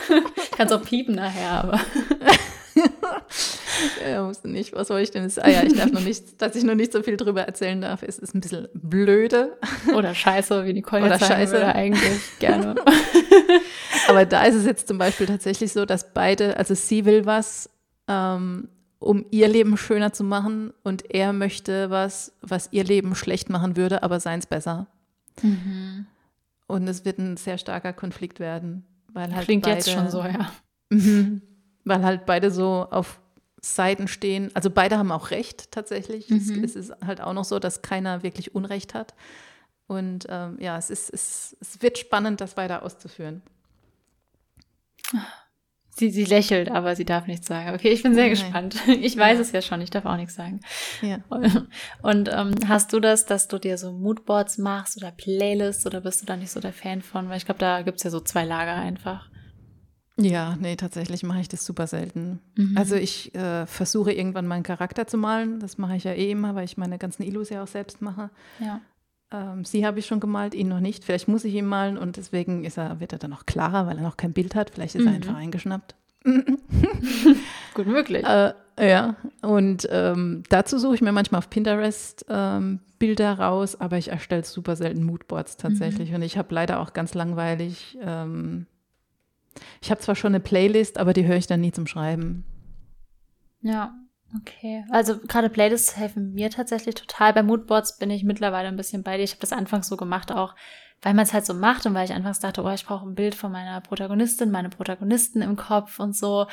[0.57, 1.81] Kannst auch piepen nachher, aber.
[4.11, 4.73] ja, musste nicht.
[4.75, 5.31] Was soll ich denn?
[5.41, 8.03] Ah ja, ich darf noch nicht, dass ich noch nicht so viel drüber erzählen darf,
[8.03, 9.59] ist, ist ein bisschen blöde.
[9.95, 11.53] Oder scheiße, wie Nicole Oder jetzt scheiße.
[11.53, 12.75] würde eigentlich gerne.
[14.17, 17.71] Aber da ist es jetzt zum Beispiel tatsächlich so, dass beide, also sie will was,
[18.09, 23.51] ähm, um ihr Leben schöner zu machen und er möchte was, was ihr Leben schlecht
[23.51, 24.87] machen würde, aber seins besser.
[25.43, 26.07] Mhm.
[26.67, 28.85] Und es wird ein sehr starker Konflikt werden.
[29.13, 30.51] Weil halt Klingt beide, jetzt schon so, ja.
[30.91, 31.43] Mhm.
[31.85, 33.21] weil halt beide so auf
[33.61, 34.51] Seiten stehen.
[34.55, 36.29] Also beide haben auch Recht tatsächlich.
[36.29, 36.37] Mhm.
[36.65, 39.15] Es, es, ist halt auch noch so, dass keiner wirklich Unrecht hat.
[39.87, 43.43] Und ähm, ja, es, ist, es, es wird spannend, das weiter auszuführen.
[45.99, 47.75] Sie, sie lächelt, aber sie darf nichts sagen.
[47.75, 48.31] Okay, ich bin sehr Nein.
[48.31, 48.77] gespannt.
[48.87, 49.41] Ich weiß ja.
[49.41, 50.61] es ja schon, ich darf auch nichts sagen.
[51.01, 51.19] Ja.
[52.03, 56.21] Und ähm, hast du das, dass du dir so Moodboards machst oder Playlists oder bist
[56.21, 57.31] du da nicht so der Fan von?
[57.31, 59.31] Weil ich glaube, da gibt es ja so zwei Lager einfach.
[60.19, 62.41] Ja, nee, tatsächlich mache ich das super selten.
[62.57, 62.77] Mhm.
[62.77, 65.61] Also ich äh, versuche irgendwann meinen Charakter zu malen.
[65.61, 68.31] Das mache ich ja eh immer, weil ich meine ganzen Illus ja auch selbst mache.
[68.59, 68.81] Ja.
[69.31, 71.05] Ähm, sie habe ich schon gemalt, ihn noch nicht.
[71.05, 73.97] Vielleicht muss ich ihn malen und deswegen ist er, wird er dann noch klarer, weil
[73.97, 74.71] er noch kein Bild hat.
[74.71, 75.09] Vielleicht ist mhm.
[75.09, 75.95] er einfach eingeschnappt.
[77.75, 78.25] Gut möglich.
[78.25, 83.97] Äh, ja, und ähm, dazu suche ich mir manchmal auf Pinterest ähm, Bilder raus, aber
[83.97, 86.11] ich erstelle super selten Moodboards tatsächlich.
[86.11, 86.17] Mhm.
[86.17, 88.67] Und ich habe leider auch ganz langweilig ähm,
[89.81, 92.45] ich habe zwar schon eine Playlist, aber die höre ich dann nie zum Schreiben.
[93.61, 93.95] Ja,
[94.35, 97.33] Okay, also gerade Playlists helfen mir tatsächlich total.
[97.33, 99.23] Bei Moodboards bin ich mittlerweile ein bisschen bei dir.
[99.23, 100.55] Ich habe das anfangs so gemacht, auch
[101.03, 103.15] weil man es halt so macht und weil ich anfangs dachte, oh, ich brauche ein
[103.15, 106.47] Bild von meiner Protagonistin, meine Protagonisten im Kopf und so.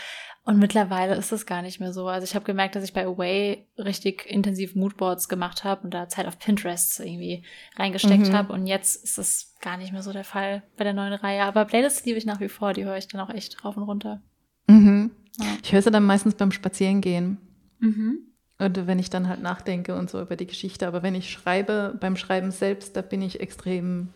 [0.43, 2.07] Und mittlerweile ist es gar nicht mehr so.
[2.07, 6.09] Also ich habe gemerkt, dass ich bei Away richtig intensiv Moodboards gemacht habe und da
[6.09, 7.43] Zeit auf Pinterest irgendwie
[7.77, 8.33] reingesteckt mhm.
[8.33, 8.53] habe.
[8.53, 11.43] Und jetzt ist das gar nicht mehr so der Fall bei der neuen Reihe.
[11.43, 13.83] Aber Playlists liebe ich nach wie vor, die höre ich dann auch echt rauf und
[13.83, 14.21] runter.
[14.67, 15.11] Mhm.
[15.39, 15.47] Ja.
[15.63, 17.37] Ich höre sie dann meistens beim Spazierengehen.
[17.83, 18.19] Mhm.
[18.59, 20.87] Und wenn ich dann halt nachdenke und so über die Geschichte.
[20.87, 24.09] Aber wenn ich schreibe, beim Schreiben selbst, da bin ich extrem,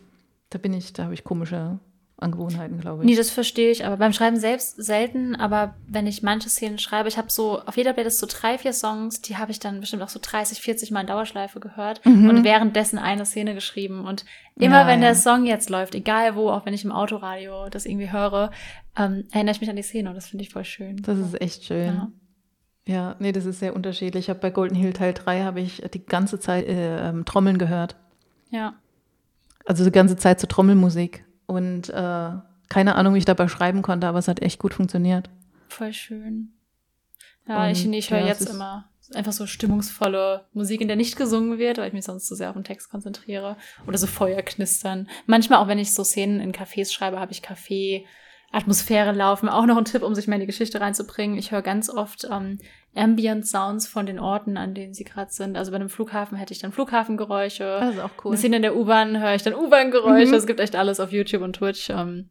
[0.50, 1.80] da bin ich, da habe ich komische
[2.20, 3.10] Angewohnheiten, glaube ich.
[3.10, 7.10] Nee, das verstehe ich, aber beim Schreiben selbst selten, aber wenn ich manche Szenen schreibe,
[7.10, 10.02] ich habe so auf jeder Playlist so drei, vier Songs, die habe ich dann bestimmt
[10.02, 12.28] auch so 30, 40 Mal in Dauerschleife gehört mhm.
[12.28, 14.26] und währenddessen eine Szene geschrieben und
[14.56, 15.10] immer ja, wenn ja.
[15.10, 18.50] der Song jetzt läuft, egal wo, auch wenn ich im Autoradio das irgendwie höre,
[18.98, 20.98] ähm, erinnere ich mich an die Szene und das finde ich voll schön.
[21.04, 21.86] Das ist echt schön.
[21.86, 22.12] Ja.
[22.88, 24.26] Ja, nee, das ist sehr unterschiedlich.
[24.26, 27.58] Ich habe bei Golden Hill Teil 3 habe ich die ganze Zeit äh, ähm, Trommeln
[27.58, 27.98] gehört.
[28.50, 28.76] Ja.
[29.66, 31.26] Also die ganze Zeit zur Trommelmusik.
[31.46, 32.32] Und äh,
[32.70, 35.30] keine Ahnung, wie ich dabei schreiben konnte, aber es hat echt gut funktioniert.
[35.68, 36.54] Voll schön.
[37.46, 41.16] Ja, Und, ich, ich höre ja, jetzt immer einfach so stimmungsvolle Musik, in der nicht
[41.16, 43.58] gesungen wird, weil ich mich sonst zu so sehr auf den Text konzentriere.
[43.86, 45.10] Oder so Feuerknistern.
[45.26, 48.06] Manchmal auch, wenn ich so Szenen in Cafés schreibe, habe ich Kaffee
[48.52, 49.50] Atmosphäre laufen.
[49.50, 51.38] Auch noch ein Tipp, um sich mal in die Geschichte reinzubringen.
[51.38, 52.60] Ich höre ganz oft ähm,
[52.96, 55.58] Ambient Sounds von den Orten, an denen sie gerade sind.
[55.58, 57.78] Also bei einem Flughafen hätte ich dann Flughafengeräusche.
[57.82, 58.32] Das ist auch cool.
[58.32, 60.28] Eine Szene in der U-Bahn höre ich dann U-Bahn-Geräusche.
[60.28, 60.34] Mhm.
[60.34, 61.90] Es gibt echt alles auf YouTube und Twitch.
[61.90, 62.30] Ähm.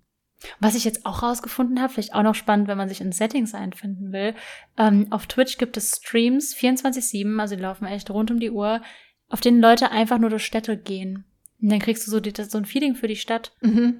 [0.61, 3.55] Was ich jetzt auch rausgefunden habe, vielleicht auch noch spannend, wenn man sich in Settings
[3.55, 4.35] einfinden will.
[4.79, 8.83] Ähm, auf Twitch gibt es Streams 24-7, also die laufen echt rund um die Uhr,
[9.29, 11.25] auf denen Leute einfach nur durch Städte gehen.
[11.61, 13.53] Und dann kriegst du so, die, so ein Feeling für die Stadt.
[13.61, 13.97] Mhm.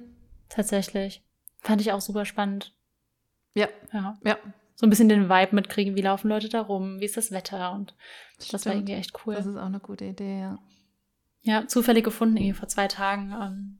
[0.49, 1.23] Tatsächlich.
[1.59, 2.73] Fand ich auch super spannend.
[3.53, 3.67] Ja.
[3.91, 4.17] Ja.
[4.23, 4.37] Ja.
[4.75, 7.71] So ein bisschen den Vibe mitkriegen, wie laufen Leute da rum, wie ist das Wetter
[7.73, 7.95] und
[8.35, 8.53] Stimmt.
[8.53, 9.33] das war irgendwie echt cool.
[9.33, 10.59] Das ist auch eine gute Idee, ja.
[11.41, 13.31] Ja, zufällig gefunden, irgendwie vor zwei Tagen.
[13.31, 13.79] Ähm,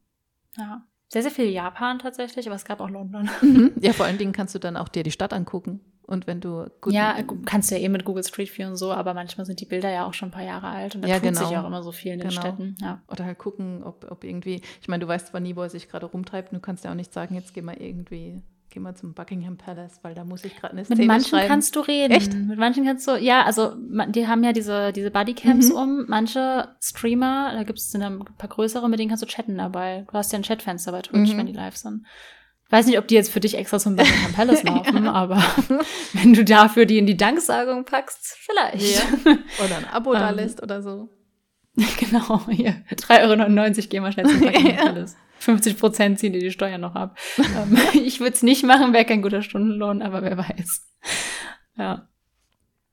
[0.58, 0.84] ja.
[1.10, 3.30] Sehr, sehr viel Japan tatsächlich, aber es gab auch London.
[3.42, 3.74] Mhm.
[3.82, 5.82] Ja, vor allen Dingen kannst du dann auch dir die Stadt angucken.
[6.08, 8.94] Und wenn du gut Ja, kannst du ja eh mit Google Street View und so,
[8.94, 11.16] aber manchmal sind die Bilder ja auch schon ein paar Jahre alt und da ja,
[11.16, 11.46] tut genau.
[11.46, 12.42] sich auch immer so viel in den genau.
[12.42, 12.76] Städten.
[12.82, 13.02] Ja.
[13.10, 15.90] Oder halt gucken, ob, ob irgendwie, ich meine, du weißt zwar nie, wo er sich
[15.90, 19.14] gerade rumtreibt, du kannst ja auch nicht sagen, jetzt geh mal irgendwie geh mal zum
[19.14, 21.48] Buckingham Palace, weil da muss ich gerade eine Szene Mit manchen schreiben.
[21.48, 22.14] kannst du reden.
[22.14, 22.34] Echt?
[22.34, 23.74] Mit manchen kannst du, ja, also
[24.10, 25.76] die haben ja diese, diese Bodycams mhm.
[25.76, 26.06] um.
[26.08, 30.06] Manche Streamer, da gibt es ein paar größere, mit denen kannst du chatten dabei.
[30.12, 31.38] Du hast ja ein Chatfenster bei Twitch, mhm.
[31.38, 32.06] wenn die live sind.
[32.70, 35.14] Weiß nicht, ob die jetzt für dich extra zum Buckingham Palace laufen, ja.
[35.14, 35.42] aber
[36.14, 38.96] wenn du dafür die in die Danksagung packst, vielleicht.
[38.96, 39.36] Ja.
[39.64, 41.10] Oder ein Abo da ähm, lässt oder so.
[42.00, 42.84] Genau, hier.
[42.92, 44.86] 3,99 Euro gehen wir schnell zum Buckingham ja.
[44.86, 45.16] Palace.
[45.40, 47.18] 50 Prozent ziehen dir die Steuern noch ab.
[47.38, 50.88] ähm, ich würde es nicht machen, wäre kein guter Stundenlohn, aber wer weiß.
[51.78, 52.10] Ja.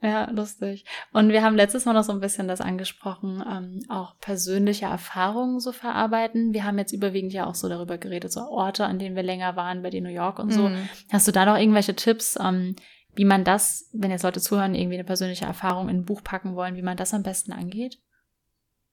[0.05, 0.85] Ja, lustig.
[1.13, 5.61] Und wir haben letztes Mal noch so ein bisschen das angesprochen, ähm, auch persönliche Erfahrungen
[5.61, 6.53] so verarbeiten.
[6.53, 9.57] Wir haben jetzt überwiegend ja auch so darüber geredet, so Orte, an denen wir länger
[9.57, 10.69] waren, bei dir New York und so.
[10.69, 10.91] Mhm.
[11.11, 12.77] Hast du da noch irgendwelche Tipps, ähm,
[13.15, 16.55] wie man das, wenn jetzt Leute zuhören, irgendwie eine persönliche Erfahrung in ein Buch packen
[16.55, 17.99] wollen, wie man das am besten angeht?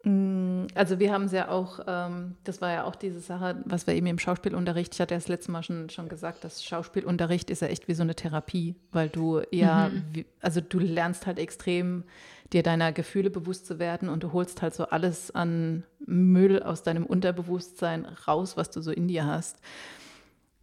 [0.04, 3.86] Mm, also wir haben es ja auch, ähm, das war ja auch diese Sache, was
[3.86, 7.50] wir eben im Schauspielunterricht, ich hatte ja das letzte Mal schon, schon gesagt, dass Schauspielunterricht
[7.50, 10.04] ist ja echt wie so eine Therapie, weil du ja, mhm.
[10.12, 12.04] wie, also du lernst halt extrem,
[12.52, 16.84] dir deiner Gefühle bewusst zu werden und du holst halt so alles an Müll aus
[16.84, 19.58] deinem Unterbewusstsein raus, was du so in dir hast.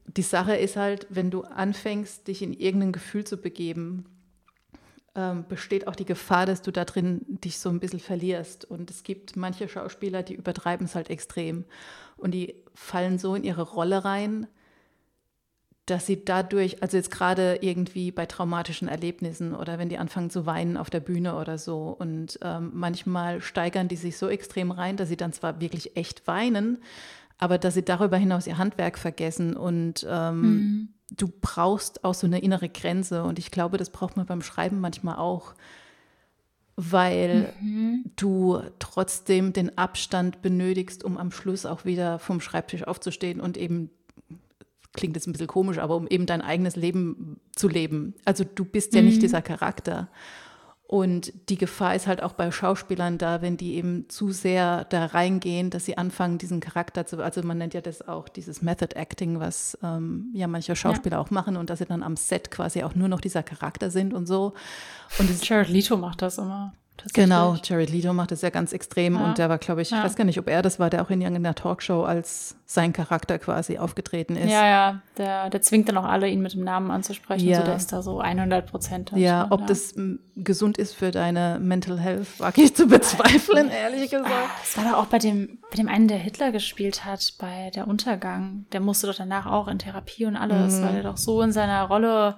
[0.06, 4.04] Die Sache ist halt, wenn du anfängst, dich in irgendein Gefühl zu begeben,
[5.18, 8.64] ähm, besteht auch die Gefahr, dass du da drin dich so ein bisschen verlierst.
[8.64, 11.64] Und es gibt manche Schauspieler, die übertreiben es halt extrem.
[12.16, 14.46] Und die fallen so in ihre Rolle rein,
[15.86, 20.46] dass sie dadurch, also jetzt gerade irgendwie bei traumatischen Erlebnissen oder wenn die anfangen zu
[20.46, 24.98] weinen auf der Bühne oder so und ähm, manchmal steigern die sich so extrem rein,
[24.98, 26.78] dass sie dann zwar wirklich echt weinen,
[27.38, 32.26] aber dass sie darüber hinaus ihr Handwerk vergessen und ähm, mhm du brauchst auch so
[32.26, 35.54] eine innere Grenze und ich glaube, das braucht man beim Schreiben manchmal auch,
[36.76, 38.04] weil mhm.
[38.16, 43.90] du trotzdem den Abstand benötigst, um am Schluss auch wieder vom Schreibtisch aufzustehen und eben
[44.92, 48.14] klingt jetzt ein bisschen komisch, aber um eben dein eigenes Leben zu leben.
[48.24, 49.08] Also du bist ja mhm.
[49.08, 50.08] nicht dieser Charakter.
[50.88, 55.04] Und die Gefahr ist halt auch bei Schauspielern da, wenn die eben zu sehr da
[55.04, 58.96] reingehen, dass sie anfangen, diesen Charakter zu, also man nennt ja das auch dieses Method
[58.96, 61.22] Acting, was ähm, ja manche Schauspieler ja.
[61.22, 64.14] auch machen und dass sie dann am Set quasi auch nur noch dieser Charakter sind
[64.14, 64.54] und so.
[65.18, 66.72] Und Jared Leto macht das immer.
[67.12, 69.24] Genau, Jared Leto macht es ja ganz extrem ja.
[69.24, 69.98] und der war, glaube ich, ja.
[69.98, 72.92] ich weiß gar nicht, ob er das war, der auch in irgendeiner Talkshow als sein
[72.92, 74.50] Charakter quasi aufgetreten ist.
[74.50, 77.60] Ja, ja, der, der zwingt dann auch alle, ihn mit dem Namen anzusprechen, ja.
[77.60, 79.12] so der ist da so 100 Prozent.
[79.14, 79.94] Ja, ob das
[80.36, 84.30] gesund ist für deine Mental Health, wage ich zu bezweifeln, ehrlich gesagt.
[84.60, 87.88] Das war doch auch bei dem, bei dem einen, der Hitler gespielt hat, bei der
[87.88, 90.84] Untergang, der musste doch danach auch in Therapie und alles, mhm.
[90.84, 92.36] weil er doch so in seiner Rolle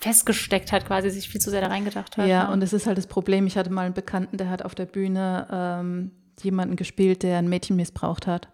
[0.00, 2.26] festgesteckt hat, quasi sich viel zu sehr da reingedacht hat.
[2.26, 2.52] Ja, ne?
[2.52, 3.46] und es ist halt das Problem.
[3.46, 6.10] Ich hatte mal einen Bekannten, der hat auf der Bühne ähm,
[6.42, 8.48] jemanden gespielt, der ein Mädchen missbraucht hat.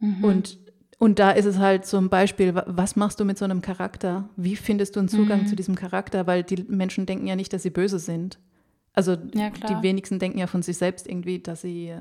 [0.00, 0.24] Mhm.
[0.24, 0.58] Und,
[0.98, 4.28] und da ist es halt so ein Beispiel, was machst du mit so einem Charakter?
[4.36, 5.46] Wie findest du einen Zugang mhm.
[5.46, 6.26] zu diesem Charakter?
[6.26, 8.40] Weil die Menschen denken ja nicht, dass sie böse sind.
[8.92, 11.94] Also ja, die wenigsten denken ja von sich selbst irgendwie, dass sie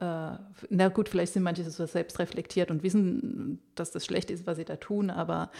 [0.00, 0.32] äh,
[0.68, 4.58] na gut, vielleicht sind manche so selbst reflektiert und wissen, dass das schlecht ist, was
[4.58, 5.50] sie da tun, aber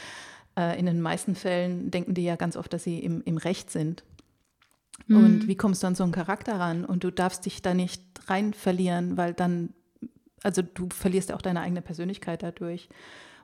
[0.57, 3.71] äh, in den meisten Fällen denken die ja ganz oft, dass sie im, im Recht
[3.71, 4.05] sind.
[5.07, 5.17] Mhm.
[5.17, 6.85] Und wie kommst du an so einen Charakter ran?
[6.85, 9.71] Und du darfst dich da nicht rein verlieren, weil dann,
[10.43, 12.89] also du verlierst ja auch deine eigene Persönlichkeit dadurch.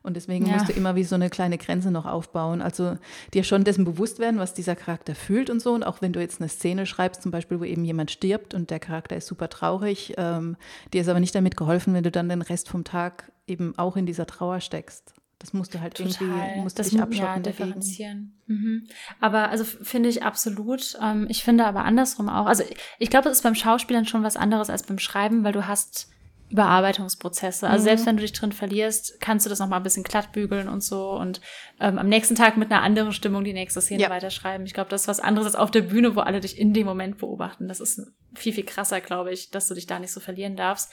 [0.03, 0.55] Und deswegen ja.
[0.55, 2.61] musst du immer wie so eine kleine Grenze noch aufbauen.
[2.61, 2.97] Also
[3.35, 5.73] dir schon dessen bewusst werden, was dieser Charakter fühlt und so.
[5.73, 8.71] Und auch wenn du jetzt eine Szene schreibst, zum Beispiel, wo eben jemand stirbt und
[8.71, 10.57] der Charakter ist super traurig, ähm,
[10.93, 13.97] dir ist aber nicht damit geholfen, wenn du dann den Rest vom Tag eben auch
[13.97, 15.15] in dieser Trauer steckst.
[15.43, 16.13] Das musst du halt Total.
[16.13, 17.43] irgendwie, musst das dich abschotten.
[17.43, 18.41] Ja, differenzieren.
[18.47, 18.87] Mhm.
[19.19, 20.97] Aber also finde ich absolut.
[21.03, 22.47] Ähm, ich finde aber andersrum auch.
[22.47, 22.63] Also
[23.01, 26.13] ich glaube, es ist beim Schauspielern schon was anderes als beim Schreiben, weil du hast
[26.49, 27.67] Überarbeitungsprozesse.
[27.67, 27.85] Also mhm.
[27.85, 31.11] selbst wenn du dich drin verlierst, kannst du das nochmal ein bisschen glattbügeln und so
[31.11, 31.41] und
[31.81, 34.11] ähm, am nächsten Tag mit einer anderen Stimmung die nächste Szene ja.
[34.11, 34.65] weiterschreiben.
[34.65, 36.87] Ich glaube, das ist was anderes als auf der Bühne, wo alle dich in dem
[36.87, 37.67] Moment beobachten.
[37.67, 38.03] Das ist
[38.35, 40.93] viel, viel krasser, glaube ich, dass du dich da nicht so verlieren darfst.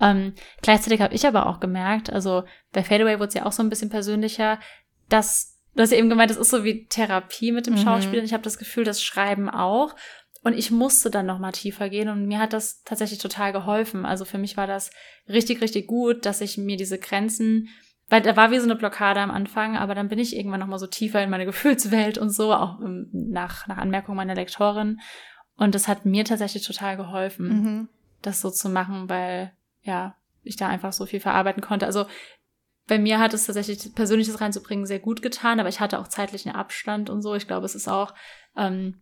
[0.00, 3.62] Ähm, gleichzeitig habe ich aber auch gemerkt, also bei Fadeaway wurde es ja auch so
[3.62, 4.58] ein bisschen persönlicher,
[5.08, 7.78] dass du hast ja eben gemeint, das ist so wie Therapie mit dem mhm.
[7.78, 8.22] Schauspiel.
[8.22, 9.94] Ich habe das Gefühl, das Schreiben auch.
[10.42, 14.04] Und ich musste dann noch mal tiefer gehen und mir hat das tatsächlich total geholfen.
[14.04, 14.90] Also für mich war das
[15.26, 17.70] richtig, richtig gut, dass ich mir diese Grenzen,
[18.10, 20.66] weil da war wie so eine Blockade am Anfang, aber dann bin ich irgendwann noch
[20.66, 25.00] mal so tiefer in meine Gefühlswelt und so, auch nach, nach Anmerkung meiner Lektorin.
[25.56, 27.88] Und das hat mir tatsächlich total geholfen, mhm.
[28.20, 29.52] das so zu machen, weil
[29.84, 31.86] ja, ich da einfach so viel verarbeiten konnte.
[31.86, 32.06] Also
[32.86, 36.52] bei mir hat es tatsächlich Persönliches reinzubringen sehr gut getan, aber ich hatte auch zeitlichen
[36.52, 37.34] Abstand und so.
[37.34, 38.12] Ich glaube, es ist auch,
[38.56, 39.00] ähm,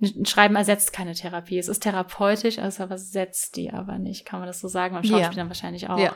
[0.00, 1.58] ein Schreiben ersetzt keine Therapie.
[1.58, 4.26] Es ist therapeutisch, also aber setzt die aber nicht.
[4.26, 4.94] Kann man das so sagen?
[4.94, 5.48] Beim Schauspielern ja.
[5.48, 5.98] wahrscheinlich auch.
[5.98, 6.14] Ja.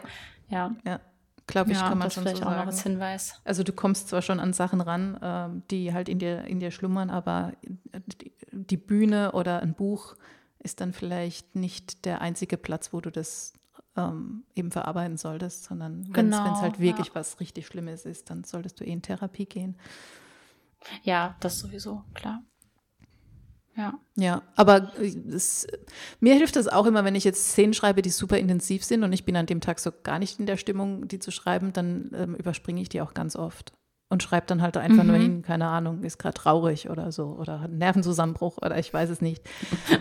[0.48, 0.76] Ja.
[0.84, 1.00] ja.
[1.46, 2.60] Glaube ich, ja, kann man schon vielleicht so auch sagen.
[2.60, 3.40] noch als Hinweis.
[3.44, 6.70] Also du kommst zwar schon an Sachen ran, ähm, die halt in dir, in dir
[6.70, 7.52] schlummern, aber
[8.52, 10.16] die Bühne oder ein Buch
[10.58, 13.54] ist dann vielleicht nicht der einzige Platz, wo du das
[13.98, 17.14] ähm, eben verarbeiten solltest, sondern wenn es genau, halt wirklich ja.
[17.14, 19.76] was richtig Schlimmes ist, dann solltest du eh in Therapie gehen.
[21.02, 22.42] Ja, das sowieso, klar.
[23.76, 23.94] Ja.
[24.16, 25.66] Ja, aber es,
[26.18, 29.12] mir hilft das auch immer, wenn ich jetzt Szenen schreibe, die super intensiv sind und
[29.12, 32.10] ich bin an dem Tag so gar nicht in der Stimmung, die zu schreiben, dann
[32.12, 33.77] ähm, überspringe ich die auch ganz oft
[34.10, 35.10] und schreibt dann halt einfach mhm.
[35.10, 38.92] nur hin, keine Ahnung, ist gerade traurig oder so oder hat einen Nervenzusammenbruch oder ich
[38.92, 39.42] weiß es nicht.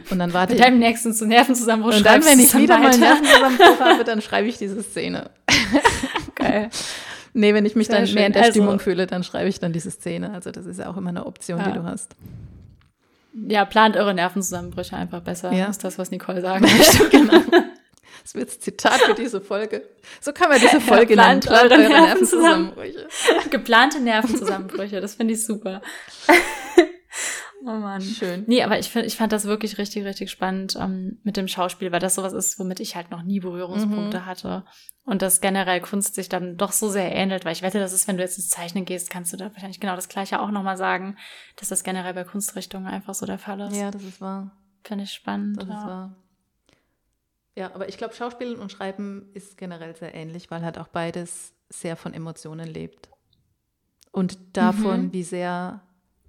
[0.10, 3.02] Und dann warte Mit deinem nächsten zu Nervenzusammenbruch Und dann, wenn ich wieder mal einen
[3.02, 5.30] Nervenzusammenbruch habe, dann schreibe ich diese Szene.
[6.36, 6.70] Geil.
[7.34, 8.16] nee, wenn ich mich Sehr dann schön.
[8.16, 10.34] mehr in der also, Stimmung fühle, dann schreibe ich dann diese Szene.
[10.34, 11.68] Also das ist ja auch immer eine Option, ja.
[11.68, 12.16] die du hast.
[13.50, 15.52] Ja, plant eure Nervenzusammenbrüche einfach besser.
[15.52, 15.66] Ja.
[15.66, 17.10] ist das, was Nicole sagen möchte.
[17.10, 17.42] genau.
[18.28, 19.88] Das wird das Zitat für diese Folge.
[20.20, 21.40] So kann man diese Folge ja, nennen.
[21.40, 23.08] Plant eure Nervenzusammenbrüche.
[23.50, 25.82] Geplante Nervenzusammenbrüche, das finde ich super.
[27.66, 28.02] Oh Mann.
[28.02, 28.46] Schön.
[28.48, 31.92] Nee, aber ich, find, ich fand das wirklich richtig, richtig spannend ähm, mit dem Schauspiel,
[31.92, 34.26] weil das sowas ist, womit ich halt noch nie Berührungspunkte mhm.
[34.26, 34.64] hatte.
[35.04, 38.08] Und dass generell Kunst sich dann doch so sehr ähnelt, weil ich wette, das ist,
[38.08, 40.78] wenn du jetzt ins Zeichnen gehst, kannst du da wahrscheinlich genau das Gleiche auch nochmal
[40.78, 41.18] sagen,
[41.58, 43.76] dass das generell bei Kunstrichtungen einfach so der Fall ist.
[43.76, 44.56] Ja, das ist wahr.
[44.84, 45.58] Finde ich spannend.
[45.58, 45.80] Das ja.
[45.80, 46.27] ist wahr.
[47.58, 51.56] Ja, aber ich glaube, Schauspielen und Schreiben ist generell sehr ähnlich, weil halt auch beides
[51.70, 53.10] sehr von Emotionen lebt.
[54.12, 55.14] Und davon, mhm.
[55.14, 55.82] wie sehr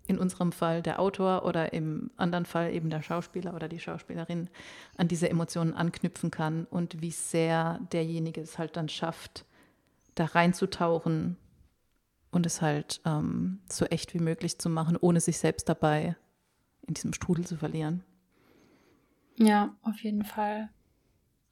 [0.06, 4.48] in unserem Fall der Autor oder im anderen Fall eben der Schauspieler oder die Schauspielerin
[4.96, 9.44] an diese Emotionen anknüpfen kann und wie sehr derjenige es halt dann schafft,
[10.14, 11.36] da reinzutauchen
[12.30, 16.16] und es halt ähm, so echt wie möglich zu machen, ohne sich selbst dabei
[16.86, 18.02] in diesem Strudel zu verlieren.
[19.36, 20.70] Ja, auf jeden Fall.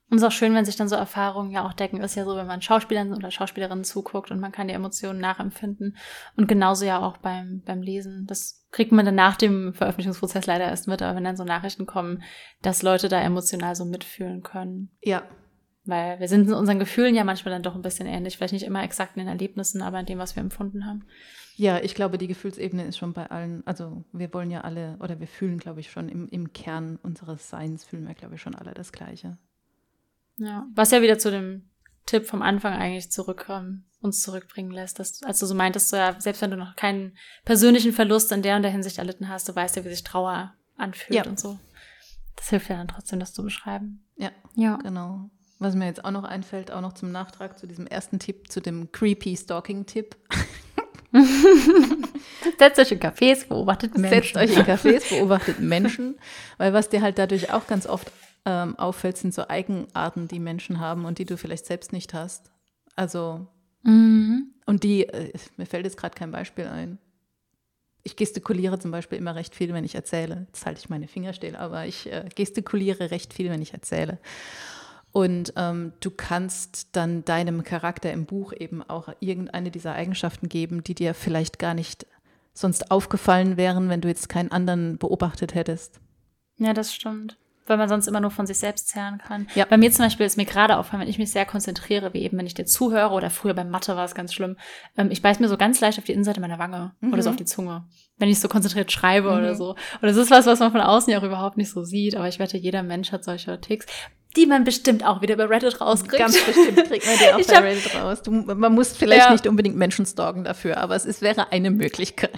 [0.09, 1.99] Und es ist auch schön, wenn sich dann so Erfahrungen ja auch decken.
[1.99, 5.97] Ist ja so, wenn man Schauspielern oder Schauspielerinnen zuguckt und man kann die Emotionen nachempfinden.
[6.37, 8.25] Und genauso ja auch beim, beim Lesen.
[8.25, 11.85] Das kriegt man dann nach dem Veröffentlichungsprozess leider erst mit, aber wenn dann so Nachrichten
[11.85, 12.23] kommen,
[12.61, 14.91] dass Leute da emotional so mitfühlen können.
[15.01, 15.23] Ja.
[15.83, 18.37] Weil wir sind in unseren Gefühlen ja manchmal dann doch ein bisschen ähnlich.
[18.37, 21.05] Vielleicht nicht immer exakt in den Erlebnissen, aber in dem, was wir empfunden haben.
[21.57, 25.19] Ja, ich glaube, die Gefühlsebene ist schon bei allen, also wir wollen ja alle, oder
[25.19, 28.53] wir fühlen, glaube ich, schon im, im Kern unseres Seins, fühlen wir, glaube ich, schon
[28.53, 29.37] alle das Gleiche.
[30.37, 31.69] Ja, was ja wieder zu dem
[32.05, 34.99] Tipp vom Anfang eigentlich zurück, ähm, uns zurückbringen lässt.
[34.99, 38.41] Dass, als du so meintest, so, ja, selbst wenn du noch keinen persönlichen Verlust in
[38.41, 41.29] der und der Hinsicht erlitten hast, du weißt ja, wie sich Trauer anfühlt ja.
[41.29, 41.59] und so.
[42.35, 44.05] Das hilft ja dann trotzdem, das zu beschreiben.
[44.15, 44.77] Ja, ja.
[44.77, 45.29] genau.
[45.59, 48.61] Was mir jetzt auch noch einfällt, auch noch zum Nachtrag zu diesem ersten Tipp, zu
[48.61, 50.15] dem creepy Stalking-Tipp.
[52.59, 54.21] Setzt euch in Cafés, beobachtet Menschen.
[54.21, 56.19] Setzt euch in Cafés, beobachtet Menschen,
[56.57, 58.11] weil was dir halt dadurch auch ganz oft
[58.47, 62.49] ähm, auffällt, sind so Eigenarten, die Menschen haben und die du vielleicht selbst nicht hast.
[62.95, 63.45] Also,
[63.83, 64.53] mhm.
[64.65, 66.97] und die, äh, mir fällt jetzt gerade kein Beispiel ein.
[68.03, 70.47] Ich gestikuliere zum Beispiel immer recht viel, wenn ich erzähle.
[70.47, 74.17] Jetzt halte ich meine Finger still, aber ich äh, gestikuliere recht viel, wenn ich erzähle.
[75.11, 80.85] Und ähm, du kannst dann deinem Charakter im Buch eben auch irgendeine dieser Eigenschaften geben,
[80.85, 82.07] die dir vielleicht gar nicht
[82.53, 85.99] sonst aufgefallen wären, wenn du jetzt keinen anderen beobachtet hättest.
[86.57, 89.47] Ja, das stimmt weil man sonst immer nur von sich selbst zehren kann.
[89.55, 89.65] Ja.
[89.65, 92.37] Bei mir zum Beispiel ist mir gerade auffallen, wenn ich mich sehr konzentriere, wie eben,
[92.37, 94.57] wenn ich dir zuhöre oder früher beim Mathe war es ganz schlimm,
[94.97, 97.13] ähm, ich beiß mir so ganz leicht auf die Innenseite meiner Wange mhm.
[97.13, 97.85] oder so auf die Zunge,
[98.17, 99.37] wenn ich so konzentriert schreibe mhm.
[99.37, 99.71] oder so.
[99.71, 102.27] Und das ist was, was man von außen ja auch überhaupt nicht so sieht, aber
[102.27, 103.85] ich wette, jeder Mensch hat solche Ticks
[104.35, 106.19] die man bestimmt auch wieder bei Reddit rauskriegt.
[106.19, 108.21] Ganz bestimmt kriegt man die auch ich bei Reddit raus.
[108.21, 109.31] Du, man muss vielleicht ja.
[109.31, 112.31] nicht unbedingt Menschen stalken dafür, aber es ist, wäre eine Möglichkeit.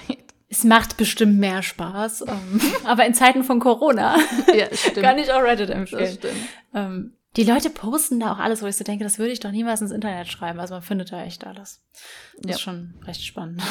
[0.49, 2.21] Es macht bestimmt mehr Spaß.
[2.27, 4.17] Ähm, aber in Zeiten von Corona
[4.53, 4.67] ja,
[5.01, 6.17] kann ich auch Reddit empfehlen.
[6.73, 9.51] Ähm, die Leute posten da auch alles, wo ich so denke, das würde ich doch
[9.51, 10.59] niemals ins Internet schreiben.
[10.59, 11.83] Also man findet da echt alles.
[12.37, 12.55] Das ja.
[12.55, 13.61] ist schon recht spannend.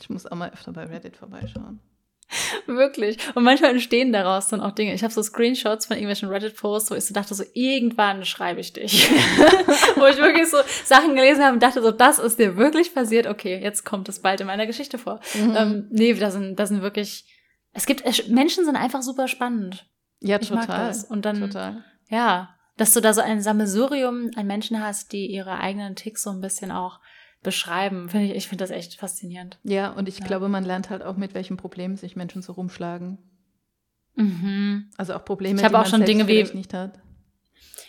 [0.00, 1.80] Ich muss auch mal öfter bei Reddit vorbeischauen.
[2.66, 3.18] Wirklich.
[3.34, 4.94] Und manchmal entstehen daraus dann auch Dinge.
[4.94, 8.72] Ich habe so Screenshots von irgendwelchen Reddit-Posts, wo ich so dachte, so irgendwann schreibe ich
[8.72, 9.10] dich.
[9.96, 13.26] wo ich wirklich so Sachen gelesen habe und dachte, so das ist dir wirklich passiert.
[13.26, 15.20] Okay, jetzt kommt es bald in meiner Geschichte vor.
[15.34, 15.56] Mhm.
[15.56, 17.24] Ähm, nee, da sind, da sind wirklich,
[17.72, 19.86] es gibt, Menschen sind einfach super spannend.
[20.20, 20.94] Ja, ich total.
[21.08, 21.84] Und dann, total.
[22.08, 26.30] ja, dass du da so ein Sammelsurium an Menschen hast, die ihre eigenen Ticks so
[26.30, 27.00] ein bisschen auch
[27.42, 28.08] beschreiben.
[28.08, 29.58] Finde ich, ich finde das echt faszinierend.
[29.64, 30.26] Ja, und ich ja.
[30.26, 33.18] glaube, man lernt halt auch, mit welchen Problemen sich Menschen so rumschlagen.
[34.14, 34.90] Mhm.
[34.96, 36.98] Also auch Probleme, ich die man auch schon Dinge wie nicht hat.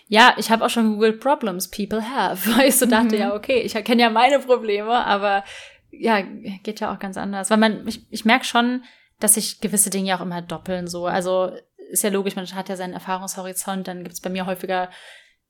[0.07, 3.21] Ja, ich habe auch schon gegoogelt Problems people have, weil ich so dachte, mhm.
[3.21, 5.43] ja, okay, ich kenne ja meine Probleme, aber
[5.91, 7.49] ja, geht ja auch ganz anders.
[7.49, 8.83] Weil man, ich, ich merke schon,
[9.19, 11.05] dass sich gewisse Dinge ja auch immer doppeln so.
[11.05, 11.51] Also
[11.91, 14.89] ist ja logisch, man hat ja seinen Erfahrungshorizont, dann gibt es bei mir häufiger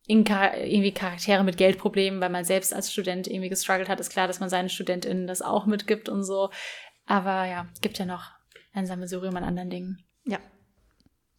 [0.07, 4.39] irgendwie Charaktere mit Geldproblemen, weil man selbst als Student irgendwie gestruggelt hat, ist klar, dass
[4.39, 6.49] man seinen StudentInnen das auch mitgibt und so.
[7.05, 8.31] Aber ja, gibt ja noch
[8.73, 10.03] ein Sammelsurium an anderen Dingen.
[10.25, 10.39] Ja.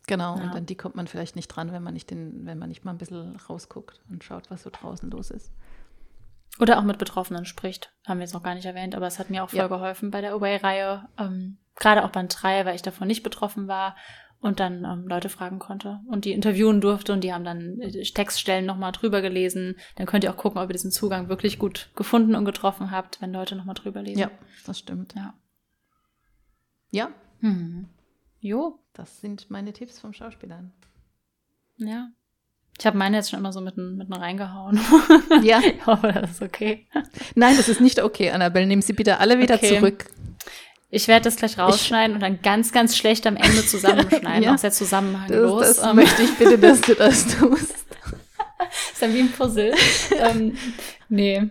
[0.06, 0.44] Genau, ja.
[0.44, 2.84] und an die kommt man vielleicht nicht dran, wenn man nicht den, wenn man nicht
[2.84, 5.52] mal ein bisschen rausguckt und schaut, was so draußen los ist.
[6.60, 7.92] Oder auch mit Betroffenen spricht.
[8.06, 9.66] Haben wir jetzt noch gar nicht erwähnt, aber es hat mir auch voll ja.
[9.66, 11.08] geholfen bei der Away-Reihe.
[11.18, 13.96] Ähm, Gerade auch Band 3, weil ich davon nicht betroffen war
[14.44, 18.02] und dann ähm, Leute fragen konnte und die interviewen durfte und die haben dann äh,
[18.02, 19.76] Textstellen nochmal drüber gelesen.
[19.96, 23.22] Dann könnt ihr auch gucken, ob ihr diesen Zugang wirklich gut gefunden und getroffen habt,
[23.22, 24.20] wenn Leute nochmal drüber lesen.
[24.20, 24.30] Ja,
[24.66, 25.14] das stimmt.
[25.16, 25.32] Ja.
[26.90, 27.08] Ja.
[27.40, 27.88] Mhm.
[28.38, 28.78] Jo.
[28.92, 30.72] Das sind meine Tipps vom Schauspielern.
[31.78, 32.10] Ja.
[32.78, 34.78] Ich habe meine jetzt schon immer so mitten, mitten reingehauen.
[35.42, 35.60] Ja.
[35.64, 36.86] ich hoffe, das ist okay.
[37.34, 38.66] Nein, das ist nicht okay, Annabelle.
[38.66, 39.78] Nehmen Sie bitte alle wieder okay.
[39.78, 40.04] zurück.
[40.94, 44.42] Ich werde das gleich rausschneiden ich, und dann ganz, ganz schlecht am Ende zusammenschneiden.
[44.44, 44.54] ja.
[44.54, 45.66] Aus der Zusammenhang das, los.
[45.66, 45.96] Das um.
[45.96, 47.72] möchte ich bitte, dass du das tust.
[48.92, 49.74] ist dann wie ein Puzzle.
[50.20, 50.56] ähm,
[51.08, 51.50] nee.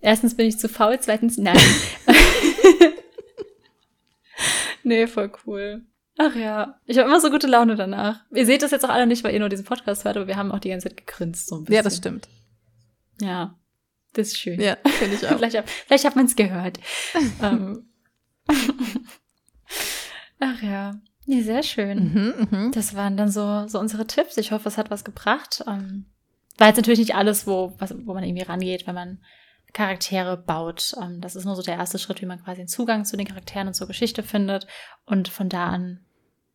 [0.00, 1.56] Erstens bin ich zu faul, zweitens nein.
[4.82, 5.82] nee, voll cool.
[6.18, 8.24] Ach ja, ich habe immer so gute Laune danach.
[8.34, 10.36] Ihr seht das jetzt auch alle nicht, weil ihr nur diesen Podcast hört, aber wir
[10.36, 11.76] haben auch die ganze Zeit gegrinst so ein bisschen.
[11.76, 12.28] Ja, das stimmt.
[13.20, 13.54] Ja,
[14.14, 14.60] das ist schön.
[14.60, 15.36] Ja, finde ich auch.
[15.36, 16.80] vielleicht, vielleicht hat man es gehört.
[17.42, 17.89] ähm,
[20.40, 21.00] Ach ja.
[21.26, 22.12] Nee, sehr schön.
[22.12, 22.70] Mhm, mh.
[22.72, 24.36] Das waren dann so, so unsere Tipps.
[24.36, 25.62] Ich hoffe, es hat was gebracht.
[25.66, 26.06] Ähm,
[26.58, 29.20] war jetzt natürlich nicht alles, wo, was, wo man irgendwie rangeht, wenn man
[29.72, 30.94] Charaktere baut.
[31.00, 33.26] Ähm, das ist nur so der erste Schritt, wie man quasi einen Zugang zu den
[33.26, 34.66] Charakteren und zur Geschichte findet.
[35.04, 36.00] Und von da an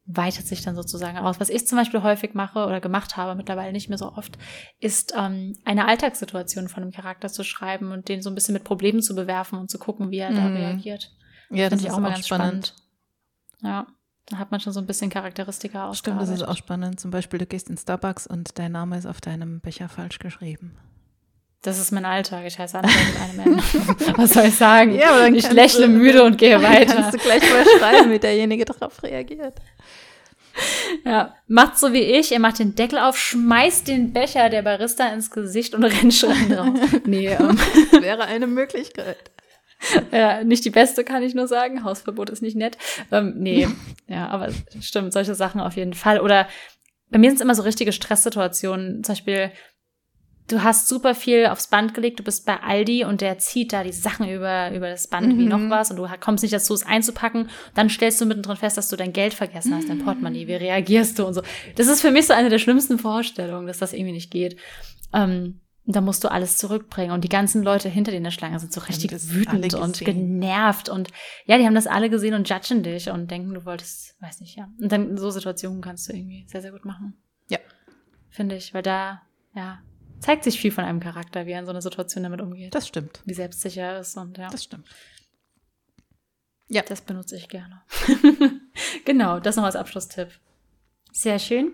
[0.06, 1.40] weitet sich dann sozusagen aus.
[1.40, 4.38] Was ich zum Beispiel häufig mache oder gemacht habe, mittlerweile nicht mehr so oft,
[4.80, 8.64] ist ähm, eine Alltagssituation von einem Charakter zu schreiben und den so ein bisschen mit
[8.64, 10.36] Problemen zu bewerfen und zu gucken, wie er mhm.
[10.36, 11.12] da reagiert.
[11.50, 12.68] Ja, das, das ist auch, auch ganz spannend.
[12.68, 12.74] spannend.
[13.64, 13.88] Ja,
[14.28, 17.00] da hat man schon so ein bisschen Charakteristika Stimmt, das ist auch spannend.
[17.00, 20.78] Zum Beispiel, du gehst in Starbucks und dein Name ist auf deinem Becher falsch geschrieben.
[21.62, 22.46] Das ist mein Alltag.
[22.46, 23.58] Ich heiße Anna mit einem N.
[24.18, 24.94] Was soll ich sagen?
[24.94, 26.94] Ja, aber dann ich lächle du, müde und gehe weiter.
[26.94, 29.60] Kannst du gleich mal schreiben, wie derjenige darauf reagiert.
[31.04, 32.32] Ja, macht so wie ich.
[32.32, 36.58] Ihr macht den Deckel auf, schmeißt den Becher der Barista ins Gesicht und rennt schreiend
[36.58, 36.80] raus.
[37.06, 37.60] Nee, ähm,
[38.00, 39.32] Wäre eine Möglichkeit.
[40.12, 41.84] ja, nicht die beste, kann ich nur sagen.
[41.84, 42.78] Hausverbot ist nicht nett.
[43.12, 43.68] Ähm, nee,
[44.08, 44.50] ja, aber
[44.82, 46.20] stimmt, solche Sachen auf jeden Fall.
[46.20, 46.48] Oder
[47.10, 49.04] bei mir sind es immer so richtige Stresssituationen.
[49.04, 49.52] Zum Beispiel,
[50.48, 53.84] du hast super viel aufs Band gelegt, du bist bei Aldi und der zieht da
[53.84, 56.86] die Sachen über, über das Band wie noch was und du kommst nicht dazu, es
[56.86, 57.50] einzupacken.
[57.74, 60.48] Dann stellst du mittendrin fest, dass du dein Geld vergessen hast, dein Portemonnaie.
[60.48, 61.42] Wie reagierst du und so.
[61.76, 64.58] Das ist für mich so eine der schlimmsten Vorstellungen, dass das irgendwie nicht geht.
[65.14, 67.12] Ähm, da musst du alles zurückbringen.
[67.12, 70.90] Und die ganzen Leute hinter dir in der Schlange sind so richtig wütend und genervt.
[70.90, 71.10] Und
[71.46, 74.56] ja, die haben das alle gesehen und judgen dich und denken, du wolltest, weiß nicht,
[74.58, 74.68] ja.
[74.82, 77.18] Und dann so Situationen kannst du irgendwie sehr, sehr gut machen.
[77.50, 77.60] Ja.
[78.30, 79.22] Finde ich, weil da,
[79.54, 79.80] ja,
[80.20, 82.74] zeigt sich viel von einem Charakter, wie er in so einer Situation damit umgeht.
[82.74, 83.22] Das stimmt.
[83.26, 84.88] wie selbstsicher er ist und ja, Das stimmt.
[86.68, 87.84] das benutze ich gerne.
[89.06, 90.30] genau, das noch als Abschlusstipp.
[91.12, 91.74] Sehr schön.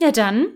[0.00, 0.48] Ja, dann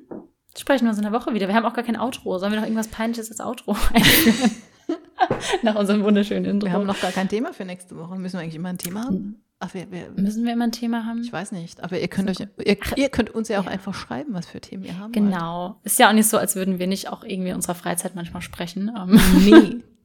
[0.61, 1.49] sprechen wir uns in der Woche wieder.
[1.49, 2.39] Wir haben auch gar kein Outro.
[2.39, 4.51] Sollen wir noch irgendwas Peinliches als Outro einführen?
[5.63, 6.67] Nach unserem wunderschönen Intro.
[6.67, 8.17] Wir haben noch gar kein Thema für nächste Woche.
[8.17, 9.43] Müssen wir eigentlich immer ein Thema haben?
[9.61, 11.21] Ach, wir, wir, Müssen wir immer ein Thema haben?
[11.23, 11.83] ich weiß nicht.
[11.83, 14.85] Aber ihr könnt euch, ihr, ihr könnt uns ja auch einfach schreiben, was für Themen
[14.85, 15.13] ihr haben wollt.
[15.15, 15.81] Genau.
[15.83, 18.43] Ist ja auch nicht so, als würden wir nicht auch irgendwie in unserer Freizeit manchmal
[18.43, 18.91] sprechen.
[18.97, 19.83] Ähm, Nee.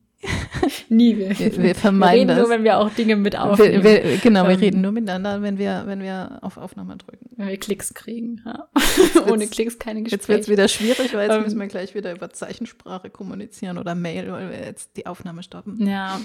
[0.89, 1.17] nie.
[1.17, 2.37] Wir, Wir, wir vermeiden reden das.
[2.39, 3.83] nur, wenn wir auch Dinge mit aufnehmen.
[3.83, 7.29] wir, wir, genau, wir Ähm, reden nur miteinander, wenn wir, wenn wir auf Aufnahme drücken.
[7.37, 8.41] wenn wir Klicks kriegen.
[8.45, 8.67] Ja.
[9.31, 10.27] Ohne Klicks keine Jetzt Gespräche.
[10.29, 13.95] wird es wieder schwierig, weil jetzt Ähm, müssen wir gleich wieder über Zeichensprache kommunizieren oder
[13.95, 15.85] Mail, weil wir jetzt die Aufnahme stoppen.
[15.87, 16.19] Ja,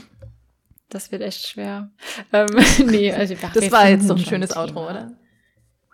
[0.91, 1.91] das wird echt schwer.
[2.33, 2.47] Ähm,
[2.87, 4.57] nee, also ich dachte, Das wir war jetzt so ein schönes.
[4.57, 5.12] Outro, oder?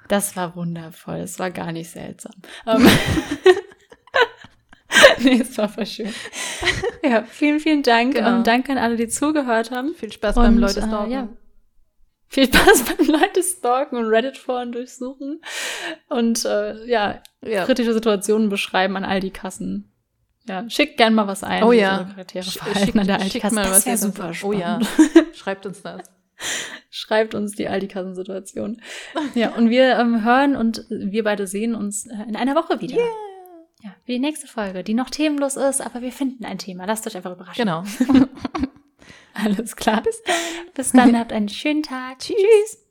[0.09, 1.17] Das war wundervoll.
[1.17, 2.35] Es war gar nicht seltsam.
[5.33, 6.13] Nee, es war voll schön.
[7.03, 8.15] Ja, vielen, vielen Dank.
[8.15, 8.37] Genau.
[8.39, 9.95] Ähm, danke an alle, die zugehört haben.
[9.95, 11.11] Viel Spaß beim Und, Leute äh, stalken.
[11.13, 11.29] ja.
[12.29, 15.41] Viel Spaß beim Leute stalken und Reddit-Foren durchsuchen.
[16.09, 17.65] Und äh, ja, Ja.
[17.67, 19.91] kritische Situationen beschreiben an all die Kassen.
[20.49, 21.63] Ja, schickt gern mal was ein.
[21.63, 21.99] Oh ja.
[21.99, 23.55] eure Charaktere Sch- verhalten an der schickt Aldi-Kasse.
[23.55, 24.79] mal Das was so- super Oh ja.
[25.35, 26.01] Schreibt uns das.
[26.91, 28.81] Schreibt uns die Aldi-Kassensituation.
[29.35, 32.97] Ja, und wir ähm, hören und wir beide sehen uns äh, in einer Woche wieder.
[33.85, 36.87] Ja, für die nächste Folge, die noch themenlos ist, aber wir finden ein Thema.
[36.87, 37.67] Lasst euch einfach überraschen.
[37.67, 37.85] Genau.
[39.35, 40.03] Alles klar.
[40.03, 40.35] Bis dann.
[40.73, 42.21] Bis dann, habt einen schönen Tag.
[42.21, 42.84] Tschüss.